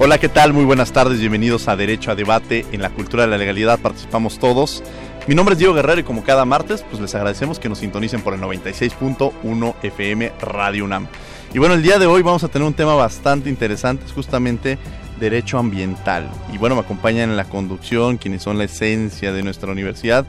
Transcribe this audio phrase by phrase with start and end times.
[0.00, 0.52] Hola, ¿qué tal?
[0.52, 2.64] Muy buenas tardes, bienvenidos a Derecho a Debate.
[2.70, 4.84] En la cultura de la legalidad participamos todos.
[5.26, 8.20] Mi nombre es Diego Guerrero y como cada martes, pues les agradecemos que nos sintonicen
[8.20, 11.08] por el 96.1 FM Radio UNAM.
[11.52, 14.78] Y bueno, el día de hoy vamos a tener un tema bastante interesante, es justamente
[15.18, 16.30] derecho ambiental.
[16.52, 20.26] Y bueno, me acompañan en la conducción quienes son la esencia de nuestra universidad.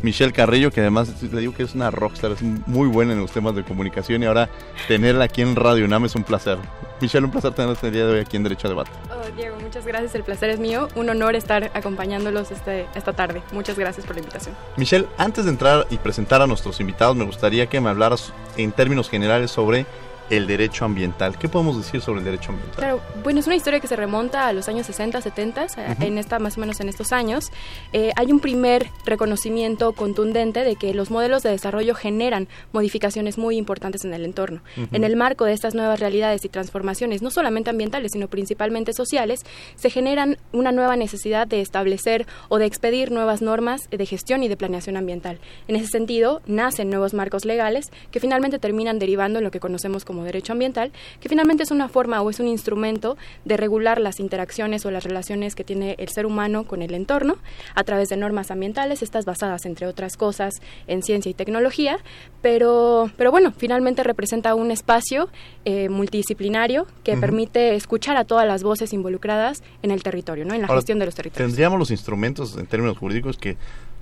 [0.00, 3.32] Michelle Carrillo, que además le digo que es una rockstar, es muy buena en los
[3.32, 4.48] temas de comunicación y ahora
[4.86, 6.58] tenerla aquí en Radio UNAM es un placer.
[7.00, 8.90] Michelle, un placer tenerte el día de hoy aquí en Derecho a Debate.
[9.10, 13.42] Oh, Diego, muchas gracias, el placer es mío, un honor estar acompañándolos este, esta tarde.
[13.52, 14.56] Muchas gracias por la invitación.
[14.76, 18.72] Michelle, antes de entrar y presentar a nuestros invitados, me gustaría que me hablaras en
[18.72, 19.86] términos generales sobre
[20.30, 21.38] el derecho ambiental.
[21.38, 22.76] ¿Qué podemos decir sobre el derecho ambiental?
[22.76, 25.66] Claro, bueno, es una historia que se remonta a los años 60, 70,
[26.00, 27.50] en esta, más o menos en estos años.
[27.92, 33.56] Eh, hay un primer reconocimiento contundente de que los modelos de desarrollo generan modificaciones muy
[33.56, 34.60] importantes en el entorno.
[34.92, 39.40] En el marco de estas nuevas realidades y transformaciones, no solamente ambientales, sino principalmente sociales,
[39.76, 44.48] se generan una nueva necesidad de establecer o de expedir nuevas normas de gestión y
[44.48, 45.38] de planeación ambiental.
[45.66, 50.04] En ese sentido, nacen nuevos marcos legales que finalmente terminan derivando en lo que conocemos
[50.04, 54.20] como derecho ambiental, que finalmente es una forma o es un instrumento de regular las
[54.20, 57.36] interacciones o las relaciones que tiene el ser humano con el entorno
[57.74, 60.54] a través de normas ambientales, estas basadas, entre otras cosas,
[60.86, 61.98] en ciencia y tecnología,
[62.42, 65.28] pero, pero bueno, finalmente representa un espacio
[65.64, 70.54] eh, multidisciplinario que permite escuchar a todas las voces involucradas en el territorio, ¿no?
[70.54, 71.48] en la gestión de los territorios.
[71.48, 73.56] Tendríamos los instrumentos en términos jurídicos que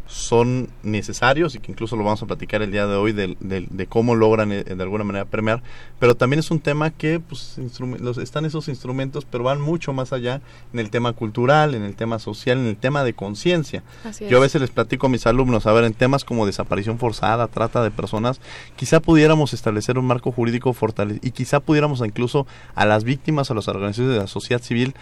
[0.07, 4.15] son necesarios y que incluso lo vamos a platicar el día de hoy de, cómo
[4.15, 5.63] logran eh, de alguna manera premiar,
[5.99, 7.59] pero también es un tema que pues,
[8.01, 10.41] los, están esos instrumentos, pero van mucho más allá
[10.73, 13.83] en el tema cultural, en el tema social, en el tema de conciencia.
[14.29, 17.49] Yo a veces les platico a mis alumnos, a ver, en temas como desaparición forzada,
[17.49, 18.41] trata de personas,
[18.77, 23.55] quizá pudiéramos establecer un marco jurídico fortalecido y quizá pudiéramos incluso a las víctimas, a
[23.55, 24.95] las organizaciones de la sociedad civil,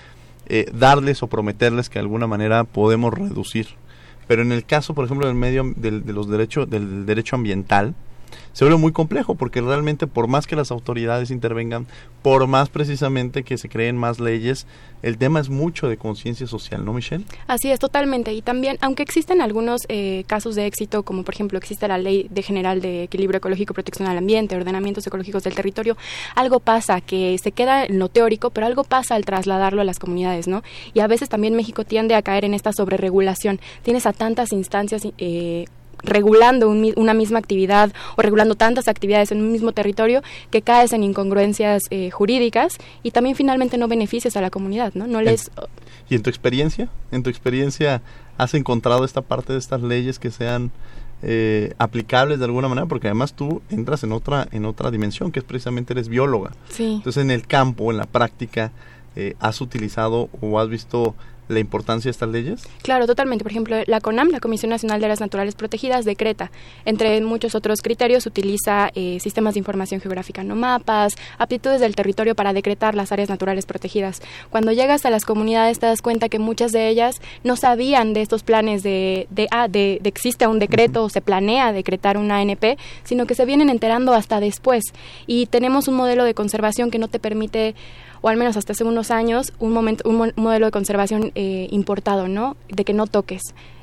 [0.47, 3.69] eh, darles o prometerles que de alguna manera podemos reducir
[4.27, 7.95] pero en el caso, por ejemplo, del medio del, de los derechos del derecho ambiental,
[8.53, 11.87] se vuelve muy complejo porque realmente por más que las autoridades intervengan,
[12.23, 14.67] por más precisamente que se creen más leyes,
[15.03, 17.25] el tema es mucho de conciencia social, ¿no, Michelle?
[17.47, 18.33] Así es, totalmente.
[18.33, 22.27] Y también, aunque existen algunos eh, casos de éxito, como por ejemplo existe la Ley
[22.31, 25.99] de General de Equilibrio Ecológico, Protección al Ambiente, Ordenamientos Ecológicos del Territorio,
[26.35, 29.99] algo pasa que se queda en lo teórico, pero algo pasa al trasladarlo a las
[29.99, 30.63] comunidades, ¿no?
[30.95, 33.61] Y a veces también México tiende a caer en esta sobreregulación.
[33.83, 35.67] Tienes a tantas instancias eh,
[36.05, 41.03] regulando una misma actividad o regulando tantas actividades en un mismo territorio que caes en
[41.03, 45.07] incongruencias eh, jurídicas y también finalmente no beneficias a la comunidad, ¿no?
[45.07, 45.51] no les...
[46.09, 46.89] ¿Y en tu experiencia?
[47.11, 48.03] ¿En tu experiencia
[48.37, 50.71] has encontrado esta parte de estas leyes que sean
[51.23, 52.87] eh, aplicables de alguna manera?
[52.87, 56.53] Porque además tú entras en otra, en otra dimensión, que es precisamente eres bióloga.
[56.69, 56.95] Sí.
[56.97, 58.73] Entonces en el campo, en la práctica,
[59.17, 61.15] eh, ¿has utilizado o has visto
[61.49, 62.63] la importancia de estas leyes?
[62.83, 63.45] Claro, totalmente.
[63.45, 66.51] Por ejemplo, la CONAM, la Comisión Nacional de Áreas Naturales Protegidas, decreta,
[66.85, 72.35] entre muchos otros criterios, utiliza eh, sistemas de información geográfica, no mapas, aptitudes del territorio
[72.35, 74.23] para decretar las áreas naturales protegidas.
[74.51, 78.23] Cuando llegas a las comunidades te das cuenta que muchas de ellas no sabían de
[78.23, 82.79] estos planes de, de, ah, de, existe un decreto o se planea decretar una ANP,
[83.05, 84.85] sino que se vienen enterando hasta después.
[85.27, 87.75] Y tenemos un modelo de conservación que no te permite
[88.25, 92.27] o al menos hasta hace unos años, un, momento, un modelo de conservación eh, importado,
[92.27, 92.57] ¿no?
[92.71, 93.43] De que no toques.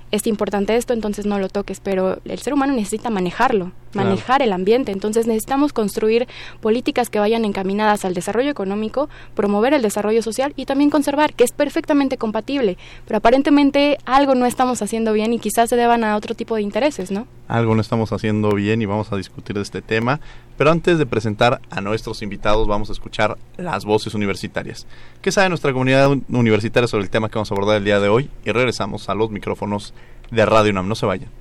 [0.09, 3.71] Es importante esto, entonces no lo toques, pero el ser humano necesita manejarlo.
[3.93, 4.91] Manejar el ambiente.
[4.91, 6.27] Entonces necesitamos construir
[6.59, 11.43] políticas que vayan encaminadas al desarrollo económico, promover el desarrollo social y también conservar, que
[11.43, 12.77] es perfectamente compatible.
[13.05, 16.61] Pero aparentemente algo no estamos haciendo bien y quizás se deban a otro tipo de
[16.61, 17.27] intereses, ¿no?
[17.47, 20.19] Algo no estamos haciendo bien y vamos a discutir de este tema.
[20.57, 24.85] Pero antes de presentar a nuestros invitados, vamos a escuchar las voces universitarias.
[25.21, 28.09] ¿Qué sabe nuestra comunidad universitaria sobre el tema que vamos a abordar el día de
[28.09, 28.29] hoy?
[28.45, 29.94] Y regresamos a los micrófonos
[30.29, 30.87] de Radio UNAM.
[30.87, 31.40] No se vayan.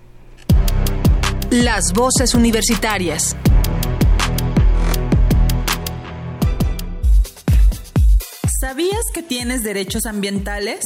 [1.51, 3.37] Las voces universitarias.
[8.61, 10.85] ¿Sabías que tienes derechos ambientales?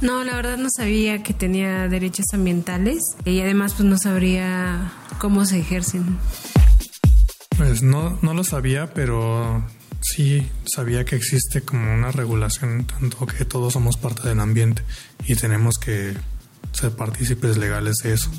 [0.00, 5.44] No, la verdad no sabía que tenía derechos ambientales y además pues no sabría cómo
[5.44, 6.18] se ejercen.
[7.56, 9.64] Pues no, no lo sabía, pero
[10.00, 14.82] sí sabía que existe como una regulación, tanto que todos somos parte del ambiente
[15.28, 16.14] y tenemos que
[16.72, 18.30] ser partícipes legales de eso.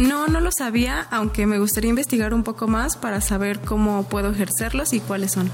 [0.00, 4.30] No, no lo sabía, aunque me gustaría investigar un poco más para saber cómo puedo
[4.30, 5.50] ejercerlos y cuáles son.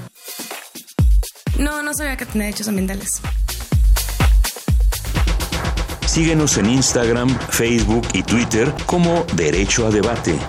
[1.59, 3.21] No, no sabía que tenía derechos ambientales.
[6.05, 10.39] Síguenos en Instagram, Facebook y Twitter como Derecho a Debate.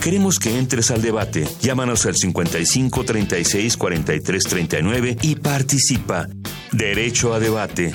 [0.00, 1.48] Queremos que entres al debate.
[1.60, 6.28] Llámanos al 55 36 43 39 y participa.
[6.72, 7.92] Derecho a debate.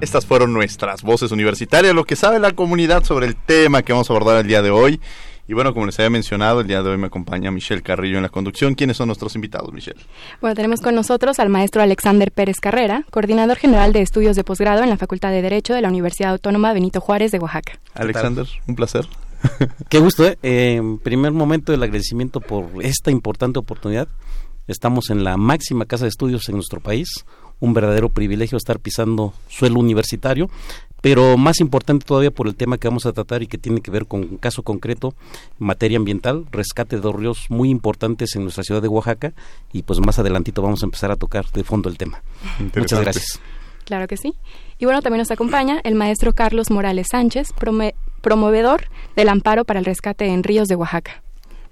[0.00, 4.08] Estas fueron nuestras voces universitarias, lo que sabe la comunidad sobre el tema que vamos
[4.08, 5.00] a abordar el día de hoy.
[5.48, 8.22] Y bueno, como les había mencionado, el día de hoy me acompaña Michelle Carrillo en
[8.22, 8.74] la conducción.
[8.74, 9.98] ¿Quiénes son nuestros invitados, Michelle?
[10.40, 14.82] Bueno, tenemos con nosotros al maestro Alexander Pérez Carrera, coordinador general de estudios de posgrado
[14.82, 17.80] en la Facultad de Derecho de la Universidad Autónoma Benito Juárez de Oaxaca.
[17.94, 19.08] Alexander, un placer.
[19.88, 20.38] Qué gusto, ¿eh?
[20.42, 24.08] En primer momento el agradecimiento por esta importante oportunidad.
[24.68, 27.08] Estamos en la máxima casa de estudios en nuestro país,
[27.58, 30.48] un verdadero privilegio estar pisando suelo universitario
[31.00, 33.90] pero más importante todavía por el tema que vamos a tratar y que tiene que
[33.90, 35.14] ver con un caso concreto,
[35.58, 39.32] materia ambiental, rescate de dos ríos muy importantes en nuestra ciudad de Oaxaca
[39.72, 42.22] y pues más adelantito vamos a empezar a tocar de fondo el tema.
[42.74, 43.40] Muchas gracias.
[43.84, 44.34] Claro que sí.
[44.78, 47.54] Y bueno, también nos acompaña el maestro Carlos Morales Sánchez,
[48.20, 51.22] promovedor del amparo para el rescate en ríos de Oaxaca.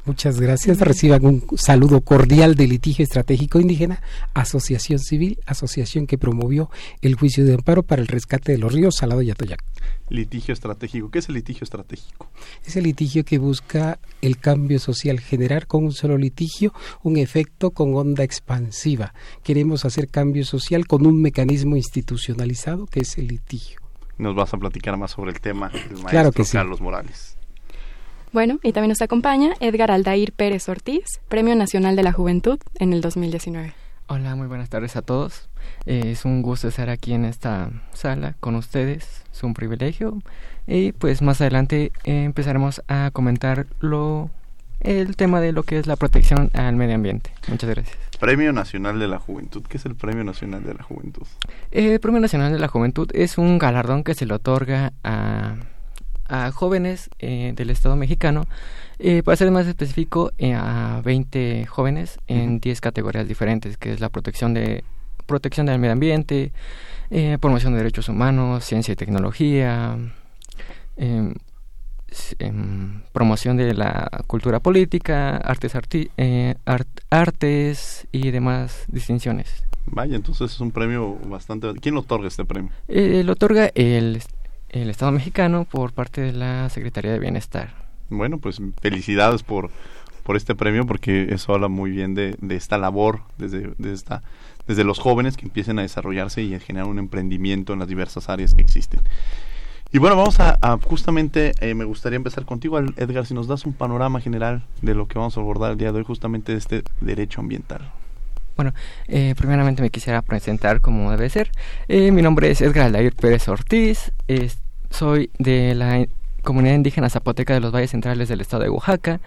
[0.07, 0.79] Muchas gracias.
[0.79, 4.01] Reciban un saludo cordial de Litigio Estratégico Indígena,
[4.35, 6.71] asociación civil, asociación que promovió
[7.03, 9.65] el juicio de amparo para el rescate de los ríos Salado y Atoyac.
[10.09, 11.11] Litigio estratégico.
[11.11, 12.31] ¿Qué es el litigio estratégico?
[12.65, 17.73] Es el litigio que busca el cambio social, generar con un solo litigio un efecto
[17.73, 19.13] con onda expansiva.
[19.43, 23.81] Queremos hacer cambio social con un mecanismo institucionalizado que es el litigio.
[24.19, 27.36] Nos vas a platicar más sobre el tema, el maestro claro que Carlos Morales.
[28.37, 32.93] Bueno, y también nos acompaña Edgar Aldair Pérez Ortiz, Premio Nacional de la Juventud en
[32.93, 33.73] el 2019.
[34.09, 35.49] Hola, muy buenas tardes a todos.
[35.87, 39.25] Eh, es un gusto estar aquí en esta sala con ustedes.
[39.33, 40.19] Es un privilegio.
[40.67, 44.29] Y pues más adelante eh, empezaremos a comentar lo
[44.81, 47.31] el tema de lo que es la protección al medio ambiente.
[47.49, 47.97] Muchas gracias.
[48.21, 49.63] Premio Nacional de la Juventud.
[49.67, 51.27] ¿Qué es el Premio Nacional de la Juventud?
[51.71, 55.55] El Premio Nacional de la Juventud es un galardón que se le otorga a
[56.29, 58.45] a jóvenes eh, del Estado mexicano,
[58.99, 64.01] eh, para ser más específico, eh, a 20 jóvenes en 10 categorías diferentes, que es
[64.01, 64.85] la protección de
[65.27, 66.53] protección del medio ambiente,
[67.41, 69.99] promoción de derechos humanos, ciencia y tecnología,
[70.97, 71.35] em,
[72.39, 75.75] em, promoción de la cultura política, artes,
[77.11, 79.65] artes y demás distinciones.
[79.87, 81.73] Vaya, entonces es un premio bastante...
[81.81, 82.71] ¿Quién lo otorga este premio?
[82.89, 84.23] lo otorga el
[84.71, 87.75] el Estado mexicano por parte de la Secretaría de Bienestar.
[88.09, 89.71] Bueno, pues felicidades por,
[90.23, 94.23] por este premio porque eso habla muy bien de, esta labor desde, esta,
[94.67, 98.29] desde los jóvenes que empiecen a desarrollarse y a generar un emprendimiento en las diversas
[98.29, 99.01] áreas que existen.
[99.93, 103.73] Y bueno, vamos a, justamente, eh, me gustaría empezar contigo, Edgar, si nos das un
[103.73, 106.83] panorama general de lo que vamos a abordar el día de hoy, justamente de este
[107.01, 107.93] derecho ambiental.
[108.57, 108.73] Bueno,
[109.07, 111.53] eh, primeramente me quisiera presentar como debe ser.
[111.89, 114.13] Eh, mi nombre es Edgar Aldair Pérez Ortiz.
[114.91, 116.07] Soy de la
[116.47, 119.21] comunidad indígena zapoteca de los valles centrales del estado de Oaxaca.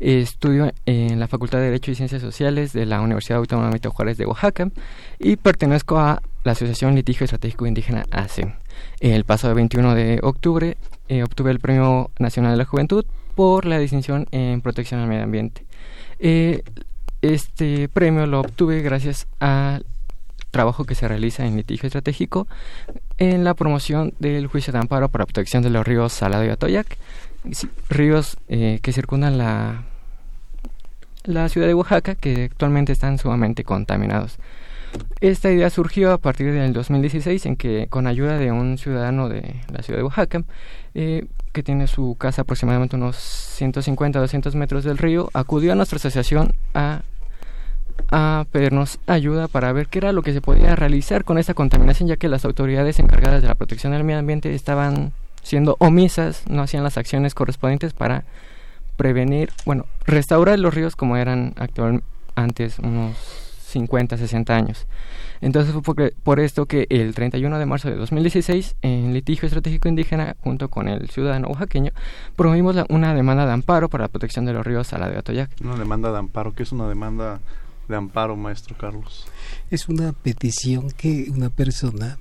[0.00, 4.18] estudio en la Facultad de Derecho y Ciencias Sociales de la Universidad Autónoma de Juárez
[4.18, 4.68] de Oaxaca
[5.18, 8.54] y pertenezco a la Asociación Litigio Estratégico Indígena ACE.
[9.00, 10.76] El pasado 21 de octubre
[11.08, 13.04] eh, obtuve el Premio Nacional de la Juventud
[13.34, 15.64] por la distinción en protección al medio ambiente.
[16.18, 16.62] Eh,
[17.22, 19.86] este premio lo obtuve gracias al
[20.50, 22.46] trabajo que se realiza en litigio estratégico
[23.18, 26.96] en la promoción del juicio de amparo para protección de los ríos Salado y Atoyac,
[27.88, 29.84] ríos eh, que circundan la,
[31.24, 34.38] la ciudad de Oaxaca que actualmente están sumamente contaminados.
[35.20, 39.56] Esta idea surgió a partir del 2016 en que con ayuda de un ciudadano de
[39.72, 40.44] la ciudad de Oaxaca,
[40.94, 45.96] eh, que tiene su casa aproximadamente unos 150 200 metros del río, acudió a nuestra
[45.96, 47.02] asociación a,
[48.10, 52.08] a pedirnos ayuda para ver qué era lo que se podía realizar con esta contaminación,
[52.08, 56.62] ya que las autoridades encargadas de la protección del medio ambiente estaban siendo omisas, no
[56.62, 58.24] hacían las acciones correspondientes para
[58.96, 62.02] prevenir, bueno, restaurar los ríos como eran actual,
[62.34, 63.16] antes, unos
[63.74, 64.86] 50, 60 años.
[65.40, 70.36] Entonces fue por, esto que el 31 de marzo de 2016, en litigio estratégico indígena,
[70.40, 71.92] junto con el ciudadano oaxaqueño,
[72.36, 75.50] promovimos una demanda de amparo para la protección de los ríos a la de Atoyac.
[75.62, 77.40] Una demanda de amparo, ¿qué es una demanda
[77.88, 79.26] de amparo, maestro Carlos?
[79.70, 82.18] Es una petición que una persona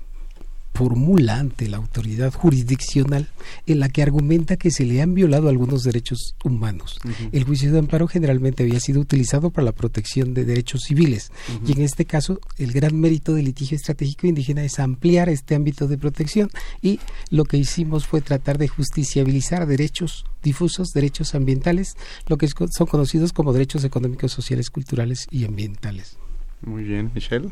[0.74, 3.30] formula ante la autoridad jurisdiccional
[3.68, 7.00] en la que argumenta que se le han violado algunos derechos humanos.
[7.32, 11.32] El juicio de amparo generalmente había sido utilizado para la protección de derechos civiles
[11.66, 15.88] y en este caso el gran mérito del litigio estratégico indígena es ampliar este ámbito
[15.88, 16.50] de protección
[16.82, 17.00] y
[17.30, 21.96] lo que hicimos fue tratar de justiciabilizar derechos difusos, derechos ambientales,
[22.28, 26.18] lo que son conocidos como derechos económicos, sociales, culturales y ambientales.
[26.66, 27.50] Muy bien, Michelle.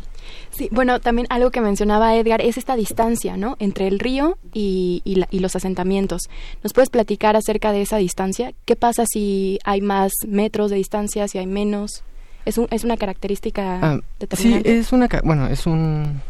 [0.52, 3.58] Sí, bueno, también algo que mencionaba Edgar es esta distancia, ¿no?
[3.60, 6.30] Entre el río y, y, los asentamientos.
[6.64, 8.54] ¿Nos puedes platicar acerca de esa distancia?
[8.66, 12.04] ¿Qué pasa si hay más metros de distancia, si hay menos?
[12.46, 14.70] ¿Es, un, es una característica ah, determinante?
[14.70, 16.22] Sí, es una, bueno, es un,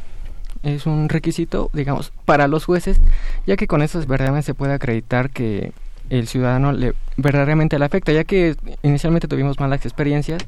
[0.63, 2.99] es un requisito, digamos, para los jueces,
[3.45, 5.71] ya que con eso verdaderamente se puede acreditar que
[6.11, 10.45] el ciudadano le, verdaderamente le afecta, ya que inicialmente tuvimos malas experiencias,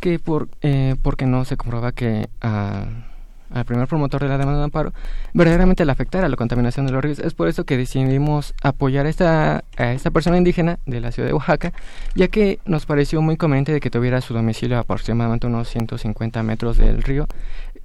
[0.00, 4.64] que por eh, porque no se comprueba que al primer promotor de la demanda de
[4.64, 4.94] amparo
[5.34, 7.18] verdaderamente le afectara la contaminación de los ríos.
[7.18, 11.28] Es por eso que decidimos apoyar a esta, a esta persona indígena de la ciudad
[11.28, 11.74] de Oaxaca,
[12.14, 16.78] ya que nos pareció muy conveniente de que tuviera su domicilio aproximadamente unos 150 metros
[16.78, 17.28] del río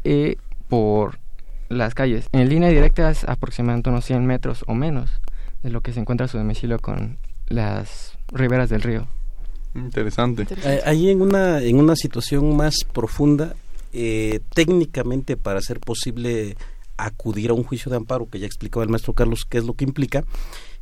[0.06, 0.38] eh,
[0.70, 1.20] por
[1.68, 2.30] las calles.
[2.32, 5.20] En línea directa es aproximadamente unos 100 metros o menos
[5.64, 9.08] de lo que se encuentra su domicilio con las riberas del río.
[9.76, 10.48] Interesante.
[10.64, 13.56] Eh, ahí en una, en una situación más profunda,
[13.94, 16.56] eh, técnicamente para ser posible
[16.98, 19.74] acudir a un juicio de amparo, que ya explicaba el maestro Carlos qué es lo
[19.74, 20.24] que implica,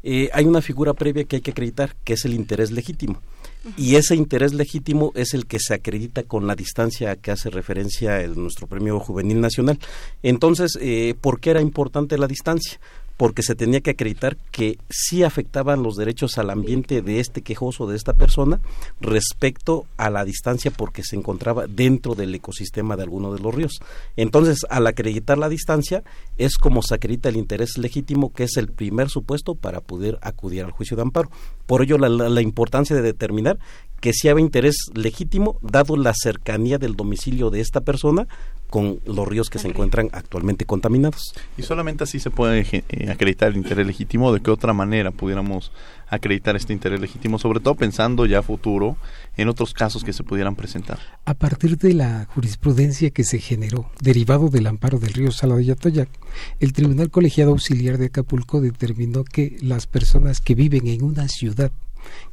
[0.03, 3.22] eh, hay una figura previa que hay que acreditar, que es el interés legítimo.
[3.75, 7.50] Y ese interés legítimo es el que se acredita con la distancia a que hace
[7.50, 9.77] referencia el, nuestro premio juvenil nacional.
[10.24, 10.79] Entonces,
[11.19, 12.79] ¿por qué era importante la distancia?
[13.17, 17.88] Porque se tenía que acreditar que sí afectaban los derechos al ambiente de este quejoso,
[17.88, 18.59] de esta persona,
[19.01, 23.79] respecto a la distancia porque se encontraba dentro del ecosistema de alguno de los ríos.
[24.15, 26.03] Entonces, al acreditar la distancia,
[26.38, 30.63] es como se acredita el interés legítimo, que es el primer supuesto para poder acudir
[30.63, 31.31] al juicio de amparo.
[31.65, 33.57] Por ello, la, la importancia de determinar
[34.00, 38.27] que sí había interés legítimo, dado la cercanía del domicilio de esta persona
[38.69, 41.33] con los ríos que se encuentran actualmente contaminados.
[41.57, 45.71] Y solamente así se puede eh, acreditar el interés legítimo, de qué otra manera pudiéramos
[46.09, 48.97] acreditar este interés legítimo, sobre todo pensando ya futuro
[49.36, 51.00] en otros casos que se pudieran presentar.
[51.25, 56.09] A partir de la jurisprudencia que se generó, derivado del amparo del río Salado Atoyac,
[56.59, 61.71] el Tribunal Colegiado Auxiliar de Acapulco determinó que las personas que viven en una ciudad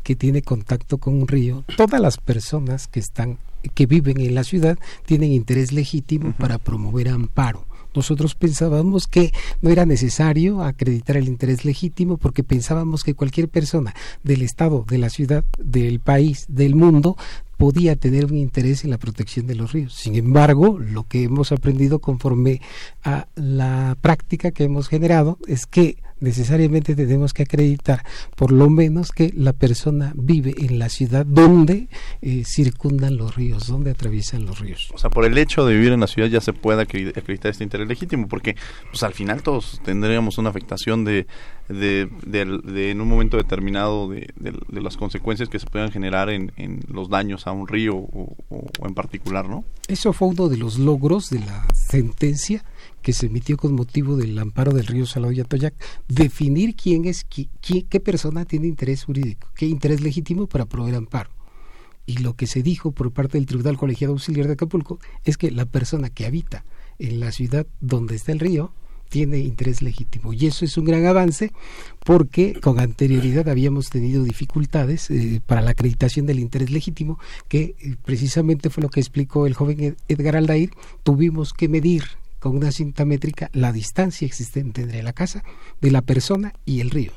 [0.02, 3.38] que tiene contacto con un río, todas las personas que están
[3.75, 7.66] que viven en la ciudad tienen interés legítimo para promover amparo.
[7.94, 13.94] Nosotros pensábamos que no era necesario acreditar el interés legítimo porque pensábamos que cualquier persona
[14.25, 17.16] del Estado, de la ciudad, del país, del mundo,
[17.56, 19.94] podía tener un interés en la protección de los ríos.
[19.94, 22.61] Sin embargo, lo que hemos aprendido conforme
[23.04, 28.04] a la práctica que hemos generado es que necesariamente tenemos que acreditar
[28.37, 31.88] por lo menos que la persona vive en la ciudad donde
[32.23, 34.90] eh, circundan los ríos, donde atraviesan los ríos.
[34.94, 37.64] O sea, por el hecho de vivir en la ciudad ya se puede acreditar este
[37.64, 38.56] interés legítimo, porque
[38.90, 41.26] pues al final todos tendríamos una afectación de,
[41.68, 42.09] de,
[42.90, 44.33] en un momento determinado de,
[44.71, 46.52] las consecuencias que se puedan generar en,
[46.88, 49.64] los daños a un río o, o en particular, ¿no?
[49.88, 52.64] Eso fue uno de los logros de la sentencia
[53.04, 55.75] que se emitió con motivo del amparo del río Salado y Atoyac,
[56.08, 61.30] definir quién es, qué persona tiene interés jurídico, qué interés legítimo para proveer amparo.
[62.06, 65.50] Y lo que se dijo por parte del Tribunal Colegiado Auxiliar de Acapulco es que
[65.50, 66.64] la persona que habita
[66.99, 68.73] en la ciudad donde está el río
[69.11, 70.32] tiene interés legítimo.
[70.32, 71.52] Y eso es un gran avance
[72.04, 77.18] porque con anterioridad habíamos tenido dificultades eh, para la acreditación del interés legítimo,
[77.49, 80.70] que eh, precisamente fue lo que explicó el joven Edgar Aldair.
[81.02, 82.04] Tuvimos que medir
[82.44, 85.42] con una cinta métrica la distancia existente entre la casa
[85.80, 87.12] de la persona y el río.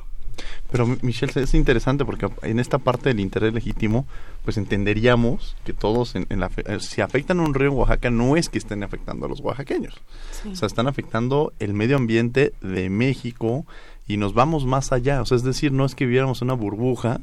[0.72, 4.06] Pero Michelle, es interesante porque en esta parte del interés legítimo,
[4.42, 8.48] pues entenderíamos que todos, en, la, eh, si afectan un río en Oaxaca, no es
[8.48, 10.00] que estén afectando a los oaxaqueños.
[10.50, 13.66] O sea, están afectando el medio ambiente de México
[14.06, 15.20] y nos vamos más allá.
[15.20, 17.20] O sea, es decir, no es que viviéramos una burbuja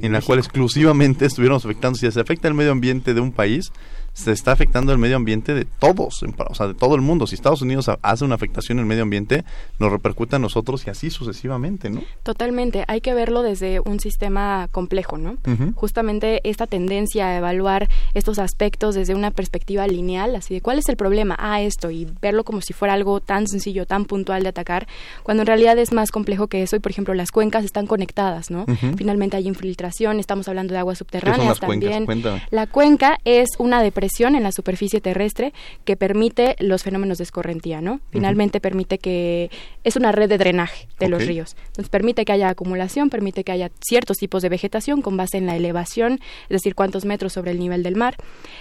[0.00, 1.98] en la cual exclusivamente estuviéramos afectando.
[1.98, 3.72] Si se afecta el medio ambiente de un país,
[4.18, 7.28] se está afectando el medio ambiente de todos, o sea, de todo el mundo.
[7.28, 9.44] Si Estados Unidos hace una afectación en el medio ambiente,
[9.78, 12.02] nos repercute a nosotros y así sucesivamente, ¿no?
[12.24, 15.36] Totalmente, hay que verlo desde un sistema complejo, ¿no?
[15.76, 20.88] Justamente esta tendencia a evaluar estos aspectos desde una perspectiva lineal, así de cuál es
[20.88, 24.48] el problema, ah, esto, y verlo como si fuera algo tan sencillo, tan puntual de
[24.48, 24.88] atacar,
[25.22, 28.50] cuando en realidad es más complejo que eso y, por ejemplo, las cuencas están conectadas,
[28.50, 28.66] ¿no?
[28.96, 32.04] Finalmente hay infiltración, estamos hablando de aguas subterráneas también.
[32.50, 35.52] La cuenca es una depresión en la superficie terrestre
[35.84, 38.00] que permite los fenómenos de escorrentía, ¿no?
[38.10, 39.50] Finalmente permite que
[39.84, 41.56] es una red de drenaje de los ríos.
[41.68, 45.46] Entonces permite que haya acumulación, permite que haya ciertos tipos de vegetación con base en
[45.46, 48.16] la elevación, es decir, cuántos metros sobre el nivel del mar.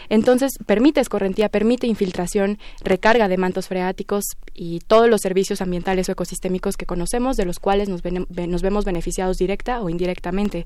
[0.10, 4.24] Entonces permite escorrentía, permite infiltración, recarga de mantos freáticos
[4.54, 8.86] y todos los servicios ambientales o ecosistémicos que conocemos, de los cuales nos, nos vemos
[8.86, 10.66] beneficiados directa o indirectamente.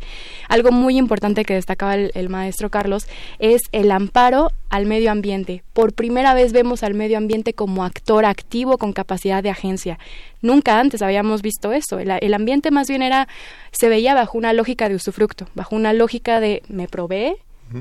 [0.49, 3.07] Algo muy importante que destacaba el maestro Carlos
[3.39, 5.63] es el amparo al medio ambiente.
[5.73, 9.99] Por primera vez vemos al medio ambiente como actor activo con capacidad de agencia.
[10.41, 11.99] Nunca antes habíamos visto eso.
[11.99, 13.27] El, ambiente más bien era,
[13.73, 17.35] se veía bajo una lógica de usufructo, bajo una lógica de me provee,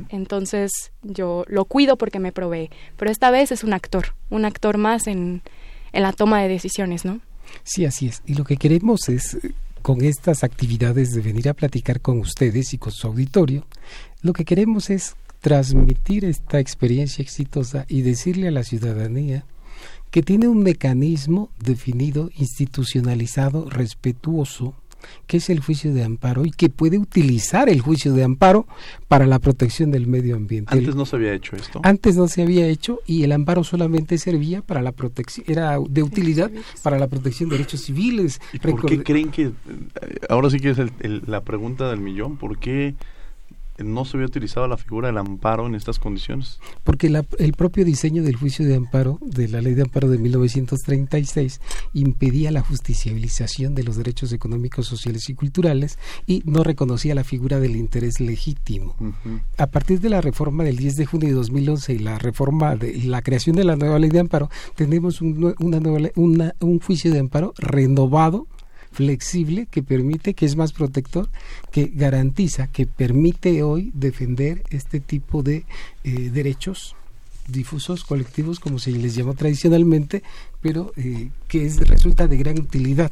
[0.09, 2.70] entonces yo lo cuido porque me provee.
[2.97, 5.42] Pero esta vez es un actor, un actor más en,
[5.92, 7.20] en la toma de decisiones, ¿no?
[7.62, 8.20] Sí, así es.
[8.26, 9.38] Y lo que queremos es
[9.82, 13.64] con estas actividades de venir a platicar con ustedes y con su auditorio,
[14.23, 19.44] lo que queremos es transmitir esta experiencia exitosa y decirle a la ciudadanía
[20.11, 24.75] que tiene un mecanismo definido, institucionalizado, respetuoso,
[25.26, 28.66] que es el juicio de amparo y que puede utilizar el juicio de amparo
[29.09, 30.76] para la protección del medio ambiente.
[30.76, 31.80] Antes no se había hecho esto.
[31.85, 36.02] Antes no se había hecho y el amparo solamente servía para la protección, era de
[36.02, 36.50] utilidad
[36.82, 38.40] para la protección de derechos civiles.
[38.52, 39.52] ¿Y por qué creen que,
[40.28, 40.78] ahora sí que es
[41.26, 42.94] la pregunta del millón, ¿por qué
[43.85, 46.61] no se había utilizado la figura del amparo en estas condiciones?
[46.85, 51.61] Porque el propio diseño del juicio de amparo, de la ley de amparo de 1936,
[51.95, 57.61] impedía la justiciabilización de los derechos económicos, sociales y culturales y no reconocía la figura
[57.61, 58.95] del interés legítimo.
[59.59, 63.05] A partir de la reforma del 10 de junio de 2011 y la reforma de
[63.05, 67.21] la creación de la nueva ley de amparo, tenemos un, una nueva, un juicio de
[67.21, 68.47] amparo renovado
[68.92, 71.29] flexible que permite, que es más protector,
[71.70, 75.64] que garantiza, que permite hoy defender este tipo de
[76.05, 76.96] eh, derechos
[77.48, 80.22] difusos colectivos como se les llamó tradicionalmente
[80.61, 83.11] pero eh, que es, resulta de gran utilidad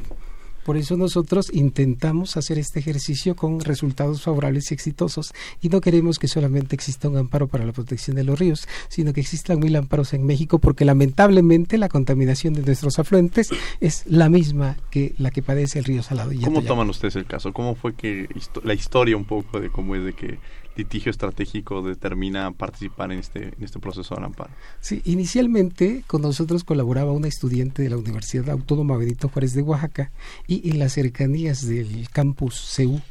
[0.69, 6.19] por eso nosotros intentamos hacer este ejercicio con resultados favorables y exitosos y no queremos
[6.19, 9.75] que solamente exista un amparo para la protección de los ríos, sino que existan mil
[9.75, 13.49] amparos en México porque lamentablemente la contaminación de nuestros afluentes
[13.81, 16.33] es la misma que la que padece el río Salado.
[16.33, 17.51] Y ¿Cómo toman ustedes el caso?
[17.51, 18.29] ¿Cómo fue que
[18.63, 20.37] la historia un poco de cómo es de que
[20.79, 24.51] litigio estratégico determina participar en este, en este proceso de amparo?
[24.79, 30.11] Sí, inicialmente con nosotros colaboraba una estudiante de la Universidad Autónoma Benito Juárez de Oaxaca
[30.47, 33.01] y en las cercanías del campus CEU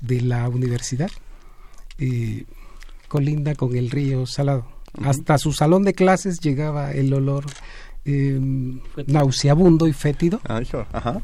[0.00, 1.10] de la universidad,
[1.98, 2.44] eh,
[3.08, 4.66] colinda con el río Salado.
[5.04, 7.46] Hasta su salón de clases llegaba el olor
[8.04, 8.40] eh,
[9.06, 11.20] nauseabundo y fétido ah,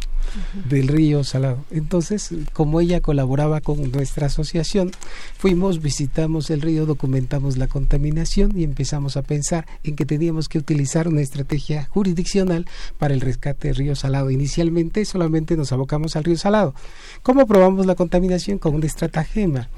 [0.69, 1.65] del río Salado.
[1.71, 4.93] Entonces, como ella colaboraba con nuestra asociación,
[5.37, 10.59] fuimos, visitamos el río, documentamos la contaminación y empezamos a pensar en que teníamos que
[10.59, 12.67] utilizar una estrategia jurisdiccional
[12.99, 14.31] para el rescate del río Salado.
[14.31, 16.75] Inicialmente solamente nos abocamos al río Salado.
[17.23, 18.59] ¿Cómo probamos la contaminación?
[18.59, 19.69] Con una estratagema.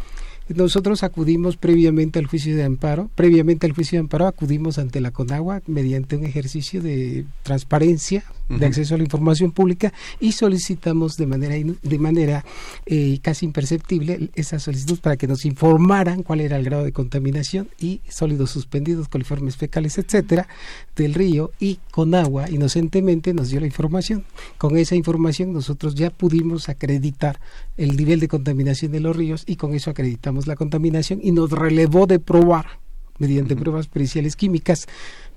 [0.55, 5.13] Nosotros acudimos previamente al juicio de amparo, previamente al juicio de amparo acudimos ante la
[5.13, 8.25] CONAGUA mediante un ejercicio de transparencia,
[8.59, 12.45] de acceso a la información pública y solicitamos de manera de manera
[12.87, 17.69] eh, casi imperceptible esa solicitud para que nos informaran cuál era el grado de contaminación
[17.79, 20.49] y sólidos suspendidos, coliformes fecales, etcétera,
[20.97, 24.25] del río y Conagua inocentemente nos dio la información.
[24.59, 27.41] Con esa información nosotros ya pudimos acreditar
[27.77, 31.51] el nivel de contaminación de los ríos y con eso acreditamos la contaminación y nos
[31.51, 32.81] relevó de probar
[33.21, 34.89] mediante pruebas periciales químicas,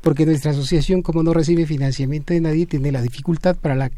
[0.02, 3.91] porque nuestra asociación, como no recibe financiamiento de nadie, tiene la dificultad para la,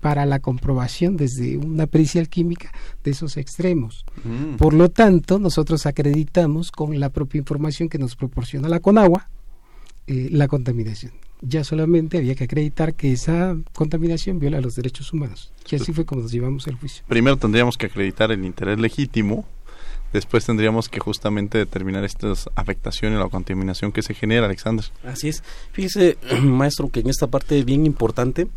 [0.00, 2.72] para la comprobación desde una pericial química
[3.04, 4.04] de esos extremos.
[4.24, 4.56] Mm.
[4.56, 9.28] Por lo tanto, nosotros acreditamos con la propia información que nos proporciona la Conagua
[10.08, 11.12] eh, la contaminación.
[11.42, 15.52] ya solamente había que acreditar que esa contaminación viola los derechos humanos.
[15.68, 17.04] Y así fue como nos llevamos el juicio.
[17.08, 19.44] Primero tendríamos que acreditar el interés legítimo,
[20.16, 24.84] después tendríamos que justamente determinar estas afectaciones, la contaminación que se genera, Alexander.
[25.04, 25.42] Así es.
[25.72, 28.48] Fíjese, maestro, que en esta parte es bien importante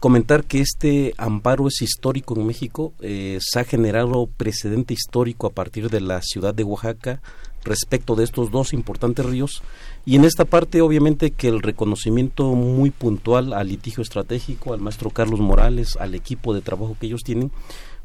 [0.00, 5.50] comentar que este amparo es histórico en México, eh, se ha generado precedente histórico a
[5.50, 7.22] partir de la ciudad de Oaxaca
[7.64, 9.62] respecto de estos dos importantes ríos
[10.04, 15.08] y en esta parte obviamente que el reconocimiento muy puntual al litigio estratégico, al maestro
[15.08, 17.50] Carlos Morales, al equipo de trabajo que ellos tienen,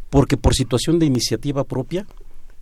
[0.10, 2.06] porque por situación de iniciativa propia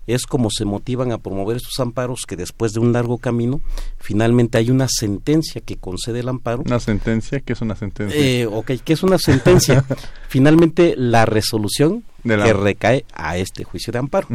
[0.08, 3.62] es como se motivan a promover estos amparos que después de un largo camino
[4.00, 6.64] finalmente hay una sentencia que concede el amparo.
[6.66, 7.42] ¿Una sentencia?
[7.42, 8.20] ¿Qué es una sentencia?
[8.20, 9.86] Eh, ok, ¿qué es una sentencia?
[10.28, 14.28] finalmente la resolución que recae a este juicio de amparo.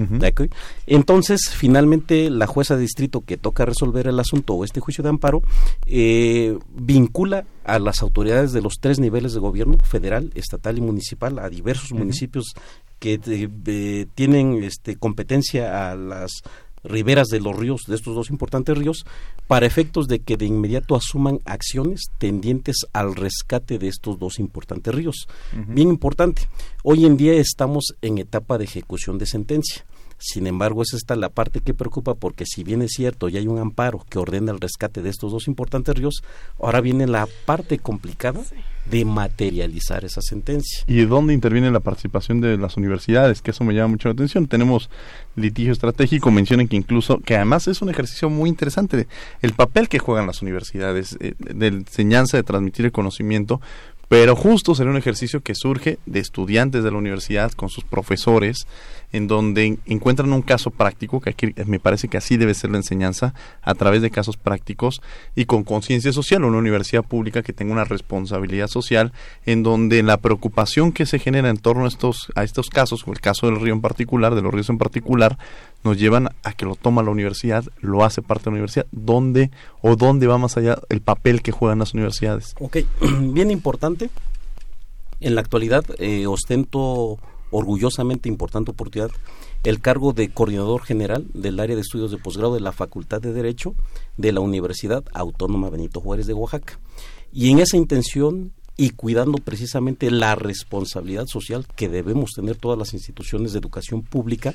[0.87, 5.11] Entonces, finalmente, la jueza de distrito que toca resolver el asunto o este juicio de
[5.11, 5.43] amparo
[5.87, 11.39] eh, vincula a las autoridades de los tres niveles de gobierno, federal, estatal y municipal,
[11.39, 12.55] a diversos municipios
[12.99, 16.43] que eh, tienen este, competencia a las
[16.85, 19.05] riberas de los ríos, de estos dos importantes ríos,
[19.47, 24.95] para efectos de que de inmediato asuman acciones tendientes al rescate de estos dos importantes
[24.95, 25.29] ríos.
[25.69, 26.49] Bien importante,
[26.83, 29.85] hoy en día estamos en etapa de ejecución de sentencia.
[30.25, 33.49] Sin embargo, es esta la parte que preocupa porque si bien es cierto y hay
[33.49, 36.23] un amparo que ordena el rescate de estos dos importantes ríos,
[36.61, 38.41] ahora viene la parte complicada
[38.89, 40.85] de materializar esa sentencia.
[40.87, 43.43] ¿Y dónde interviene la participación de las universidades?
[43.43, 44.47] Que eso me llama mucho la atención.
[44.47, 44.91] Tenemos
[45.35, 49.09] litigio estratégico, mencionan que incluso, que además es un ejercicio muy interesante,
[49.41, 53.61] el papel que juegan las universidades, eh, de enseñanza, de transmitir el conocimiento,
[54.13, 58.67] pero justo será un ejercicio que surge de estudiantes de la universidad con sus profesores,
[59.13, 62.79] en donde encuentran un caso práctico, que aquí me parece que así debe ser la
[62.79, 65.03] enseñanza, a través de casos prácticos
[65.35, 69.13] y con conciencia social, una universidad pública que tenga una responsabilidad social,
[69.45, 73.13] en donde la preocupación que se genera en torno a estos, a estos casos, o
[73.13, 75.39] el caso del río en particular, de los ríos en particular,
[75.85, 79.51] nos llevan a que lo toma la universidad, lo hace parte de la universidad, dónde
[79.81, 82.55] o dónde va más allá el papel que juegan las universidades.
[82.61, 82.79] Ok,
[83.21, 84.11] bien importante.
[85.21, 87.19] En la actualidad eh, ostento
[87.53, 89.13] orgullosamente importante oportunidad
[89.63, 93.33] el cargo de coordinador general del área de estudios de posgrado de la Facultad de
[93.33, 93.75] Derecho
[94.17, 96.81] de la Universidad Autónoma Benito Juárez de Oaxaca.
[97.33, 102.95] Y en esa intención y cuidando precisamente la responsabilidad social que debemos tener todas las
[102.95, 104.55] instituciones de educación pública,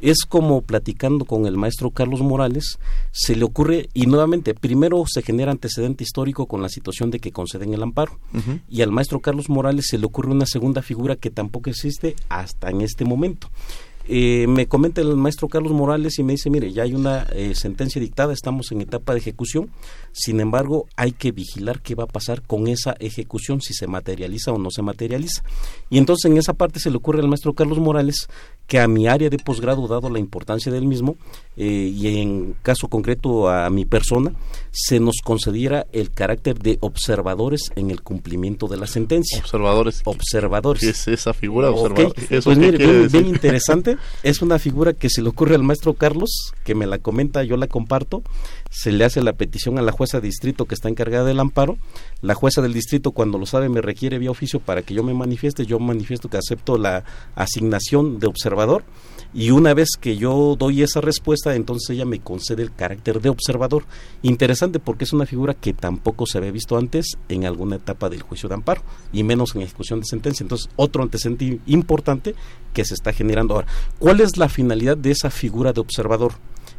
[0.00, 2.78] es como platicando con el maestro Carlos Morales,
[3.12, 7.32] se le ocurre, y nuevamente, primero se genera antecedente histórico con la situación de que
[7.32, 8.18] conceden el amparo,
[8.68, 12.70] y al maestro Carlos Morales se le ocurre una segunda figura que tampoco existe hasta
[12.70, 13.50] en este momento.
[14.12, 17.54] Eh, me comenta el maestro Carlos Morales y me dice, mire, ya hay una eh,
[17.54, 19.70] sentencia dictada, estamos en etapa de ejecución,
[20.10, 24.50] sin embargo, hay que vigilar qué va a pasar con esa ejecución, si se materializa
[24.52, 25.44] o no se materializa.
[25.90, 28.28] Y entonces en esa parte se le ocurre al maestro Carlos Morales
[28.70, 31.16] que a mi área de posgrado, dado la importancia del mismo,
[31.56, 34.32] eh, y en caso concreto a mi persona,
[34.70, 39.40] se nos concediera el carácter de observadores en el cumplimiento de la sentencia.
[39.40, 40.02] Observadores.
[40.04, 40.82] Observadores.
[40.82, 41.70] ¿Qué es esa figura?
[41.70, 42.14] Observador?
[42.44, 43.96] pues mire, bien, interesante.
[44.22, 46.30] Es una figura que se le ocurre al maestro Carlos,
[46.62, 48.22] que me la comenta, yo la comparto.
[48.70, 51.76] Se le hace la petición a la jueza de distrito que está encargada del amparo.
[52.22, 55.12] La jueza del distrito, cuando lo sabe, me requiere vía oficio para que yo me
[55.12, 55.66] manifieste.
[55.66, 57.04] Yo manifiesto que acepto la
[57.34, 58.84] asignación de observador
[59.32, 63.28] y una vez que yo doy esa respuesta, entonces ella me concede el carácter de
[63.28, 63.84] observador.
[64.22, 68.22] Interesante porque es una figura que tampoco se había visto antes en alguna etapa del
[68.22, 70.42] juicio de amparo, y menos en ejecución de sentencia.
[70.42, 72.34] Entonces, otro antecedente importante
[72.72, 73.68] que se está generando ahora.
[73.98, 76.32] ¿Cuál es la finalidad de esa figura de observador?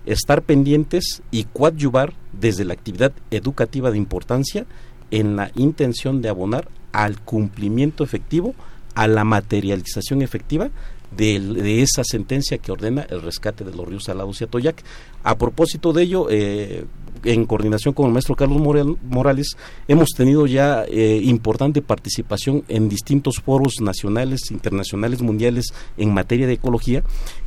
[0.06, 4.66] Estar pendientes y coadyuvar desde la actividad educativa de importancia
[5.12, 8.56] en la intención de abonar al cumplimiento efectivo,
[8.96, 10.70] a la materialización efectiva
[11.16, 14.84] de, esa sentencia que ordena el rescate de los ríos Salados y Atoyac.
[15.24, 16.86] A propósito de ello, eh,
[17.24, 18.62] en coordinación con el maestro Carlos
[19.04, 19.56] Morales,
[19.88, 26.54] hemos tenido ya eh, importante participación en distintos foros nacionales, internacionales, mundiales en materia de
[26.54, 27.04] ecología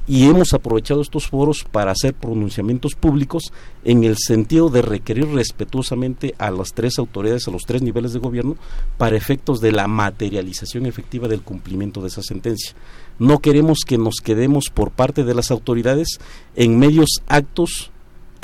[0.06, 3.52] y hemos aprovechado estos foros para hacer pronunciamientos públicos
[3.84, 8.18] en el sentido de requerir respetuosamente a las tres autoridades, a los tres niveles de
[8.18, 8.56] gobierno,
[8.98, 12.74] para efectos de la materialización efectiva del cumplimiento de esa sentencia.
[13.18, 16.18] No queremos que nos quedemos por parte de las autoridades
[16.56, 17.90] en medios actos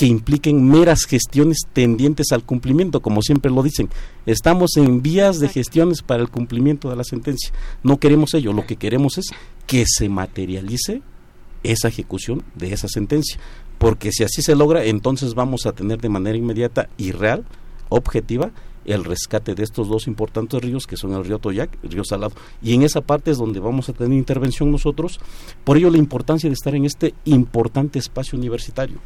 [0.00, 3.90] que impliquen meras gestiones tendientes al cumplimiento, como siempre lo dicen.
[4.24, 7.52] Estamos en vías de gestiones para el cumplimiento de la sentencia.
[7.82, 9.26] No queremos ello, lo que queremos es
[9.66, 11.02] que se materialice
[11.64, 13.38] esa ejecución de esa sentencia.
[13.76, 17.44] Porque si así se logra, entonces vamos a tener de manera inmediata y real,
[17.90, 18.52] objetiva,
[18.86, 22.04] el rescate de estos dos importantes ríos que son el río Toyac y el río
[22.04, 22.32] Salado.
[22.62, 25.20] Y en esa parte es donde vamos a tener intervención nosotros.
[25.62, 28.98] Por ello la importancia de estar en este importante espacio universitario.